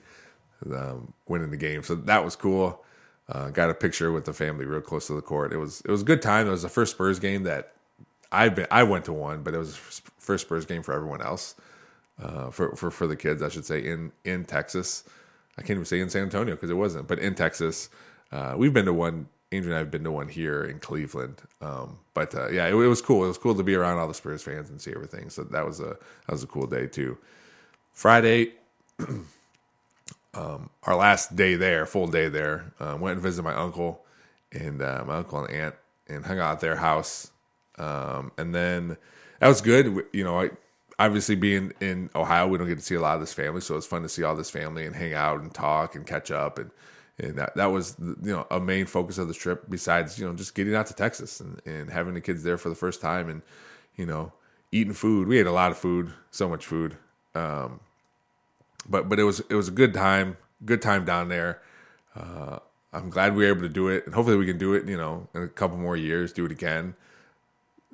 um, 0.72 1.14
winning 1.28 1.52
the 1.52 1.58
game. 1.58 1.84
So 1.84 1.96
that 1.96 2.26
was 2.26 2.36
cool. 2.36 2.84
Uh, 3.30 3.50
got 3.50 3.70
a 3.70 3.74
picture 3.74 4.12
with 4.12 4.26
the 4.26 4.34
family 4.34 4.66
real 4.66 4.82
close 4.82 5.08
to 5.08 5.14
the 5.14 5.22
court. 5.22 5.54
It 5.54 5.58
was 5.58 5.82
it 5.82 5.92
was 5.92 6.02
a 6.02 6.06
good 6.06 6.22
time. 6.22 6.48
It 6.48 6.52
was 6.52 6.64
the 6.64 6.70
first 6.70 6.94
Spurs 6.94 7.20
game 7.20 7.44
that 7.44 7.74
I've 8.32 8.56
been. 8.56 8.68
I 8.70 8.84
went 8.84 9.06
to 9.06 9.14
one, 9.14 9.44
but 9.44 9.54
it 9.54 9.58
was 9.58 9.76
the 9.76 10.12
first 10.18 10.46
Spurs 10.46 10.66
game 10.66 10.84
for 10.84 10.94
everyone 10.94 11.22
else, 11.22 11.56
uh, 12.22 12.50
for 12.50 12.76
for 12.76 12.92
for 12.92 13.08
the 13.08 13.16
kids, 13.16 13.42
I 13.42 13.50
should 13.50 13.66
say 13.66 13.80
in 13.80 14.12
in 14.26 14.46
Texas. 14.46 15.04
I 15.58 15.62
can't 15.62 15.72
even 15.72 15.86
say 15.86 16.02
in 16.02 16.10
San 16.10 16.24
Antonio 16.24 16.56
because 16.56 16.70
it 16.70 16.76
wasn't, 16.76 17.08
but 17.08 17.20
in 17.20 17.36
Texas, 17.36 17.90
uh, 18.32 18.56
we've 18.58 18.74
been 18.74 18.86
to 18.86 18.94
one 18.94 19.28
Andrea 19.54 19.74
and 19.74 19.76
I 19.76 19.80
have 19.80 19.92
been 19.92 20.04
to 20.04 20.12
one 20.12 20.28
here 20.28 20.64
in 20.64 20.80
Cleveland. 20.80 21.42
Um, 21.62 22.00
but 22.14 22.34
uh, 22.36 22.50
yeah, 22.50 22.68
it, 22.68 22.74
it, 22.74 22.88
was 22.88 23.02
cool. 23.02 23.24
It 23.24 23.28
was 23.28 23.38
cool 23.38 23.56
to 23.56 23.64
be 23.64 23.76
around 23.76 24.00
all 24.00 24.08
the 24.08 24.14
Spurs 24.14 24.42
fans 24.42 24.70
and 24.70 24.82
see 24.82 24.92
everything. 24.92 25.30
So 25.30 25.44
that 25.44 25.66
was 25.66 25.80
a 25.80 25.98
that 26.26 26.32
was 26.32 26.44
a 26.44 26.48
cool 26.48 26.68
day 26.68 26.88
too. 26.88 27.18
Friday, 27.92 28.54
um, 30.34 30.70
our 30.84 30.96
last 30.96 31.36
day 31.36 31.56
there, 31.56 31.86
full 31.86 32.08
day 32.08 32.30
there. 32.30 32.74
Uh, 32.80 32.98
went 33.00 33.14
and 33.14 33.22
visited 33.22 33.44
my 33.44 33.54
uncle 33.54 34.04
and 34.52 34.82
uh, 34.82 35.04
my 35.06 35.18
uncle 35.18 35.44
and 35.46 35.54
aunt 35.54 35.76
and 36.08 36.26
hung 36.26 36.40
out 36.40 36.54
at 36.54 36.60
their 36.60 36.76
house. 36.76 37.32
Um, 37.78 38.32
and 38.38 38.54
then 38.54 38.98
that 39.40 39.48
was 39.48 39.62
good. 39.62 40.06
You 40.14 40.24
know, 40.24 40.42
I, 40.42 40.52
obviously 41.00 41.36
being 41.36 41.74
in 41.80 42.10
Ohio, 42.16 42.48
we 42.48 42.58
don't 42.58 42.68
get 42.68 42.78
to 42.78 42.84
see 42.84 42.96
a 42.96 43.02
lot 43.02 43.16
of 43.16 43.22
this 43.22 43.34
family, 43.34 43.62
so 43.62 43.76
it's 43.76 43.88
fun 43.88 44.04
to 44.04 44.10
see 44.10 44.24
all 44.24 44.36
this 44.36 44.50
family 44.50 44.86
and 44.86 44.96
hang 44.96 45.14
out 45.14 45.42
and 45.42 45.54
talk 45.54 45.96
and 45.96 46.06
catch 46.06 46.32
up 46.32 46.58
and 46.60 46.72
and 47.20 47.38
that, 47.38 47.56
that 47.56 47.68
was 47.68 47.96
you 48.00 48.32
know 48.32 48.48
a 48.50 48.60
main 48.60 48.86
focus 48.86 49.18
of 49.18 49.28
the 49.28 49.34
trip 49.34 49.66
besides 49.70 50.18
you 50.18 50.26
know 50.26 50.34
just 50.34 50.56
getting 50.56 50.74
out 50.76 50.88
to 50.88 50.94
texas 50.94 51.40
and, 51.40 51.62
and 51.66 51.90
having 51.92 52.14
the 52.14 52.22
kids 52.22 52.44
there 52.44 52.58
for 52.58 52.70
the 52.70 52.76
first 52.76 53.02
time 53.02 53.30
and 53.30 53.42
you 53.96 54.06
know 54.06 54.32
eating 54.72 54.94
food 54.94 55.28
we 55.28 55.40
ate 55.40 55.46
a 55.46 55.52
lot 55.52 55.72
of 55.72 55.78
food 55.78 56.12
so 56.32 56.50
much 56.50 56.66
food 56.66 56.98
um, 57.36 57.80
but 58.90 59.10
but 59.10 59.20
it 59.20 59.24
was 59.24 59.42
it 59.50 59.56
was 59.56 59.68
a 59.68 59.72
good 59.72 59.94
time 59.94 60.38
good 60.66 60.82
time 60.82 61.06
down 61.06 61.30
there. 61.30 61.62
Uh, 62.16 62.60
i'm 62.94 63.10
glad 63.10 63.36
we 63.36 63.44
were 63.44 63.50
able 63.50 63.62
to 63.62 63.70
do 63.70 63.90
it 63.90 64.06
and 64.06 64.16
hopefully 64.16 64.38
we 64.38 64.46
can 64.46 64.58
do 64.58 64.74
it 64.74 64.88
you 64.88 64.98
know 64.98 65.28
in 65.36 65.44
a 65.44 65.48
couple 65.48 65.78
more 65.78 65.98
years 65.98 66.34
do 66.34 66.46
it 66.46 66.52
again. 66.52 66.96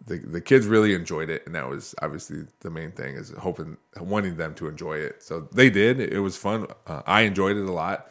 The 0.08 0.20
the 0.20 0.42
kids 0.42 0.68
really 0.68 0.94
enjoyed 0.94 1.30
it 1.30 1.46
and 1.46 1.56
that 1.56 1.70
was 1.70 1.96
obviously 2.02 2.46
the 2.62 2.70
main 2.72 2.92
thing 2.92 3.16
is 3.16 3.32
hoping 3.32 3.78
wanting 4.00 4.38
them 4.38 4.56
to 4.56 4.68
enjoy 4.68 4.98
it. 4.98 5.24
So 5.24 5.42
they 5.54 5.70
did. 5.70 6.00
It 6.00 6.20
was 6.22 6.38
fun. 6.38 6.68
Uh, 6.88 7.04
i 7.08 7.22
enjoyed 7.22 7.58
it 7.58 7.66
a 7.66 7.72
lot. 7.72 8.10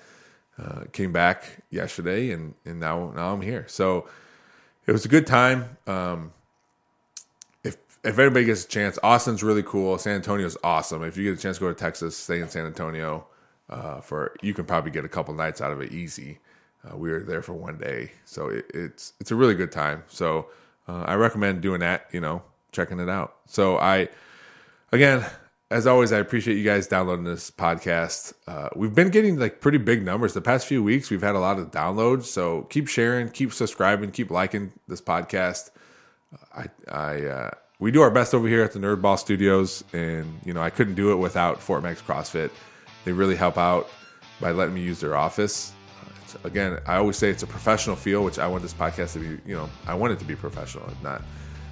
Uh, 0.58 0.84
came 0.92 1.12
back 1.12 1.62
yesterday, 1.70 2.32
and 2.32 2.54
and 2.66 2.80
now 2.80 3.12
now 3.14 3.32
I'm 3.32 3.42
here. 3.42 3.64
So 3.68 4.08
it 4.86 4.92
was 4.92 5.04
a 5.04 5.08
good 5.08 5.26
time. 5.26 5.76
Um, 5.86 6.32
if 8.04 8.18
anybody 8.18 8.44
gets 8.44 8.64
a 8.64 8.68
chance, 8.68 8.98
Austin's 9.02 9.42
really 9.42 9.62
cool. 9.62 9.98
San 9.98 10.16
Antonio's 10.16 10.56
awesome. 10.62 11.02
If 11.02 11.16
you 11.16 11.24
get 11.24 11.38
a 11.38 11.42
chance 11.42 11.58
to 11.58 11.62
go 11.62 11.68
to 11.68 11.74
Texas, 11.74 12.16
stay 12.16 12.40
in 12.40 12.48
San 12.48 12.66
Antonio. 12.66 13.26
Uh, 13.68 14.00
for 14.00 14.34
you 14.40 14.54
can 14.54 14.64
probably 14.64 14.90
get 14.90 15.04
a 15.04 15.08
couple 15.08 15.34
nights 15.34 15.60
out 15.60 15.72
of 15.72 15.80
it 15.80 15.92
easy. 15.92 16.38
Uh, 16.84 16.96
we 16.96 17.10
were 17.10 17.20
there 17.20 17.42
for 17.42 17.52
one 17.52 17.76
day, 17.76 18.12
so 18.24 18.48
it, 18.48 18.64
it's 18.72 19.12
it's 19.20 19.30
a 19.30 19.36
really 19.36 19.54
good 19.54 19.70
time. 19.70 20.04
So 20.08 20.46
uh, 20.88 21.02
I 21.02 21.14
recommend 21.14 21.60
doing 21.60 21.80
that. 21.80 22.06
You 22.12 22.20
know, 22.20 22.42
checking 22.72 22.98
it 22.98 23.10
out. 23.10 23.36
So 23.46 23.76
I, 23.76 24.08
again, 24.90 25.26
as 25.70 25.86
always, 25.86 26.12
I 26.12 26.18
appreciate 26.18 26.56
you 26.56 26.64
guys 26.64 26.86
downloading 26.86 27.24
this 27.24 27.50
podcast. 27.50 28.32
Uh, 28.46 28.70
we've 28.74 28.94
been 28.94 29.10
getting 29.10 29.38
like 29.38 29.60
pretty 29.60 29.78
big 29.78 30.02
numbers 30.02 30.32
the 30.32 30.40
past 30.40 30.66
few 30.66 30.82
weeks. 30.82 31.10
We've 31.10 31.22
had 31.22 31.34
a 31.34 31.40
lot 31.40 31.58
of 31.58 31.70
downloads, 31.70 32.24
so 32.24 32.62
keep 32.70 32.88
sharing, 32.88 33.28
keep 33.28 33.52
subscribing, 33.52 34.12
keep 34.12 34.30
liking 34.30 34.72
this 34.86 35.02
podcast. 35.02 35.70
I, 36.54 36.66
I, 36.90 37.22
uh, 37.22 37.50
we 37.78 37.90
do 37.90 38.02
our 38.02 38.10
best 38.10 38.34
over 38.34 38.48
here 38.48 38.62
at 38.62 38.72
the 38.72 38.78
Nerd 38.78 39.00
Ball 39.00 39.16
Studios, 39.16 39.84
and 39.92 40.40
you 40.44 40.52
know 40.52 40.62
I 40.62 40.70
couldn't 40.70 40.94
do 40.94 41.12
it 41.12 41.16
without 41.16 41.60
Fort 41.60 41.82
Meigs 41.82 42.02
CrossFit. 42.02 42.50
They 43.04 43.12
really 43.12 43.36
help 43.36 43.56
out 43.58 43.88
by 44.40 44.52
letting 44.52 44.74
me 44.74 44.82
use 44.82 45.00
their 45.00 45.16
office. 45.16 45.72
Uh, 46.04 46.38
again, 46.44 46.78
I 46.86 46.96
always 46.96 47.16
say 47.16 47.30
it's 47.30 47.42
a 47.42 47.46
professional 47.46 47.96
feel, 47.96 48.24
which 48.24 48.38
I 48.38 48.46
want 48.46 48.62
this 48.62 48.74
podcast 48.74 49.14
to 49.14 49.20
be. 49.20 49.40
You 49.48 49.56
know, 49.56 49.70
I 49.86 49.94
want 49.94 50.12
it 50.12 50.18
to 50.18 50.24
be 50.24 50.36
professional, 50.36 50.88
not 51.02 51.22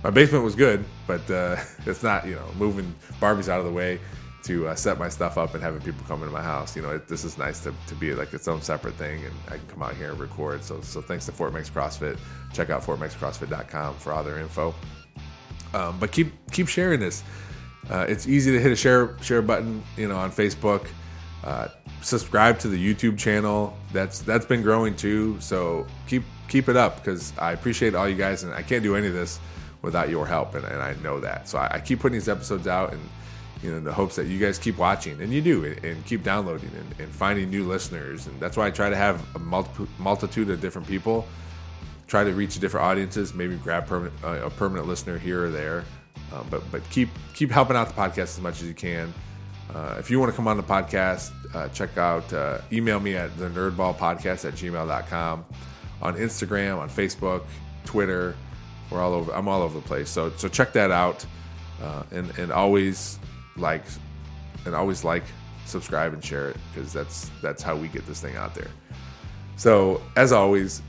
my 0.07 0.11
basement 0.11 0.45
was 0.45 0.55
good, 0.55 0.85
but 1.09 1.29
uh, 1.31 1.57
it's 1.87 2.03
not, 2.03 2.27
you 2.27 2.37
know, 2.37 2.47
moving 2.57 2.95
Barbie's 3.19 3.49
out 3.49 3.59
of 3.59 3.67
the 3.67 3.73
way 3.73 3.99
to 4.45 4.69
uh, 4.69 4.75
set 4.77 4.99
my 4.99 5.09
stuff 5.09 5.37
up 5.37 5.55
and 5.55 5.63
having 5.63 5.81
people 5.81 6.05
come 6.07 6.23
into 6.23 6.33
my 6.33 6.43
house. 6.43 6.77
You 6.77 6.83
know, 6.83 6.91
it, 6.91 7.09
this 7.09 7.25
is 7.25 7.37
nice 7.37 7.61
to, 7.65 7.75
to 7.89 7.95
be 7.97 8.15
like 8.15 8.33
its 8.33 8.47
own 8.47 8.63
separate 8.63 8.95
thing, 8.95 9.25
and 9.25 9.35
I 9.49 9.59
can 9.59 9.67
come 9.67 9.83
out 9.83 9.97
here 9.97 10.13
and 10.13 10.21
record. 10.21 10.63
So, 10.63 10.81
so 10.81 11.01
thanks 11.01 11.27
to 11.27 11.33
Fort 11.33 11.53
Meigs 11.53 11.71
CrossFit. 11.71 12.19
Check 12.53 12.71
out 12.71 12.83
FortMeigsCrossFit.com 12.83 13.97
for 13.97 14.13
all 14.13 14.23
their 14.23 14.39
info. 14.39 14.73
Um, 15.77 15.99
but 15.99 16.11
keep 16.11 16.33
keep 16.51 16.69
sharing 16.69 17.01
this. 17.01 17.23
Uh, 17.91 18.07
it's 18.09 18.27
easy 18.27 18.51
to 18.53 18.61
hit 18.61 18.73
a 18.73 18.77
share 18.77 19.17
share 19.21 19.43
button, 19.43 19.83
you 19.97 20.09
know, 20.09 20.17
on 20.17 20.33
Facebook. 20.33 20.89
Uh, 21.45 21.69
subscribe 22.01 22.59
to 22.61 22.69
the 22.69 22.95
YouTube 22.95 23.19
channel. 23.19 23.77
That's 23.93 24.21
that's 24.21 24.47
been 24.47 24.63
growing 24.63 24.97
too. 24.97 25.39
So 25.41 25.87
keep 26.07 26.25
keep 26.49 26.69
it 26.69 26.77
up 26.77 26.97
because 26.97 27.37
I 27.39 27.53
appreciate 27.53 27.95
all 27.95 28.09
you 28.09 28.17
guys, 28.17 28.43
and 28.43 28.55
I 28.55 28.63
can't 28.63 28.83
do 28.83 28.97
any 28.97 29.07
of 29.07 29.13
this 29.13 29.39
without 29.83 30.09
your 30.09 30.27
help, 30.27 30.55
and, 30.55 30.65
and 30.65 30.83
I 30.83 30.95
know 31.03 31.21
that. 31.21 31.49
So 31.49 31.59
I, 31.59 31.75
I, 31.75 31.81
keep 31.81 32.01
putting 32.01 32.15
these 32.15 32.29
episodes 32.29 32.67
out, 32.67 32.93
and 32.93 33.01
you 33.63 33.71
know, 33.71 33.77
in 33.77 33.85
the 33.85 33.93
hopes 33.93 34.17
that 34.17 34.27
you 34.27 34.39
guys 34.39 34.59
keep 34.59 34.79
watching, 34.79 35.21
and 35.21 35.33
you 35.33 35.41
do, 35.41 35.65
and, 35.65 35.85
and 35.85 36.05
keep 36.07 36.23
downloading 36.23 36.71
and, 36.77 37.01
and, 37.01 37.15
finding 37.15 37.51
new 37.51 37.65
listeners, 37.65 38.27
and 38.27 38.41
that's 38.41 38.57
why 38.57 38.67
I 38.67 38.71
try 38.71 38.91
to 38.91 38.97
have 38.97 39.23
a 39.37 39.39
multi- 39.39 39.87
multitude 39.99 40.51
of 40.51 40.61
different 40.61 40.89
people, 40.89 41.27
try 42.07 42.25
to 42.25 42.33
reach 42.33 42.59
different 42.59 42.87
audiences, 42.87 43.35
maybe 43.35 43.57
grab 43.57 43.87
permanent, 43.87 44.15
uh, 44.25 44.47
a 44.47 44.51
permanent 44.51 44.87
listener 44.87 45.19
here 45.19 45.45
or 45.45 45.51
there, 45.51 45.85
uh, 46.33 46.43
but 46.51 46.63
but 46.71 46.89
keep 46.91 47.09
keep 47.35 47.51
helping 47.51 47.77
out 47.77 47.89
the 47.89 47.95
podcast 47.95 48.19
as 48.19 48.41
much 48.41 48.61
as 48.61 48.69
you 48.69 48.75
can. 48.75 49.13
Uh, 49.75 49.97
if 49.99 50.11
you 50.11 50.21
want 50.21 50.31
to 50.31 50.37
come 50.37 50.47
on 50.47 50.57
the 50.57 50.63
podcast, 50.63 51.33
uh, 51.55 51.69
check 51.69 51.99
out, 51.99 52.33
uh, 52.33 52.59
email 52.73 53.01
me 53.01 53.17
at 53.17 53.37
the 53.37 53.49
nerdballpodcast 53.49 54.45
at 54.45 54.55
gmail.com, 54.55 55.45
on 56.01 56.15
Instagram, 56.15 56.79
on 56.79 56.89
Facebook, 56.89 57.43
Twitter, 57.85 58.37
we're 58.91 59.01
all 59.01 59.13
over. 59.13 59.33
I'm 59.33 59.49
all 59.49 59.63
over 59.63 59.79
the 59.79 59.87
place. 59.87 60.09
So 60.09 60.31
so 60.37 60.49
check 60.49 60.73
that 60.73 60.91
out, 60.91 61.25
uh, 61.83 62.05
and 62.13 62.31
and 62.39 62.53
always 62.53 63.19
like, 63.57 63.83
and 64.65 64.75
always 64.75 65.05
like, 65.05 65.25
subscribe 65.65 66.13
and 66.13 66.25
share 66.25 66.51
it 66.51 66.57
because 66.73 66.93
that's 66.93 67.31
that's 67.43 67.63
how 67.63 67.77
we 67.77 67.89
get 67.89 68.07
this 68.07 68.21
thing 68.21 68.37
out 68.37 68.55
there. 68.55 68.71
So 69.57 70.03
as 70.17 70.33
always, 70.33 70.83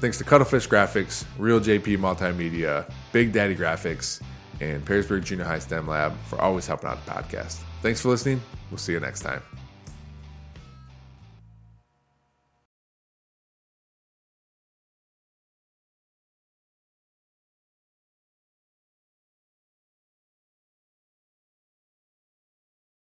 thanks 0.00 0.18
to 0.18 0.24
Cuttlefish 0.24 0.68
Graphics, 0.68 1.24
Real 1.38 1.60
JP 1.60 1.98
Multimedia, 1.98 2.90
Big 3.12 3.32
Daddy 3.32 3.54
Graphics, 3.54 4.20
and 4.60 4.84
Perrysburg 4.84 5.24
Junior 5.24 5.44
High 5.44 5.58
STEM 5.58 5.86
Lab 5.86 6.14
for 6.26 6.40
always 6.40 6.66
helping 6.66 6.90
out 6.90 7.04
the 7.04 7.10
podcast. 7.10 7.60
Thanks 7.82 8.00
for 8.00 8.08
listening. 8.08 8.40
We'll 8.70 8.78
see 8.78 8.92
you 8.92 9.00
next 9.00 9.20
time. 9.20 9.42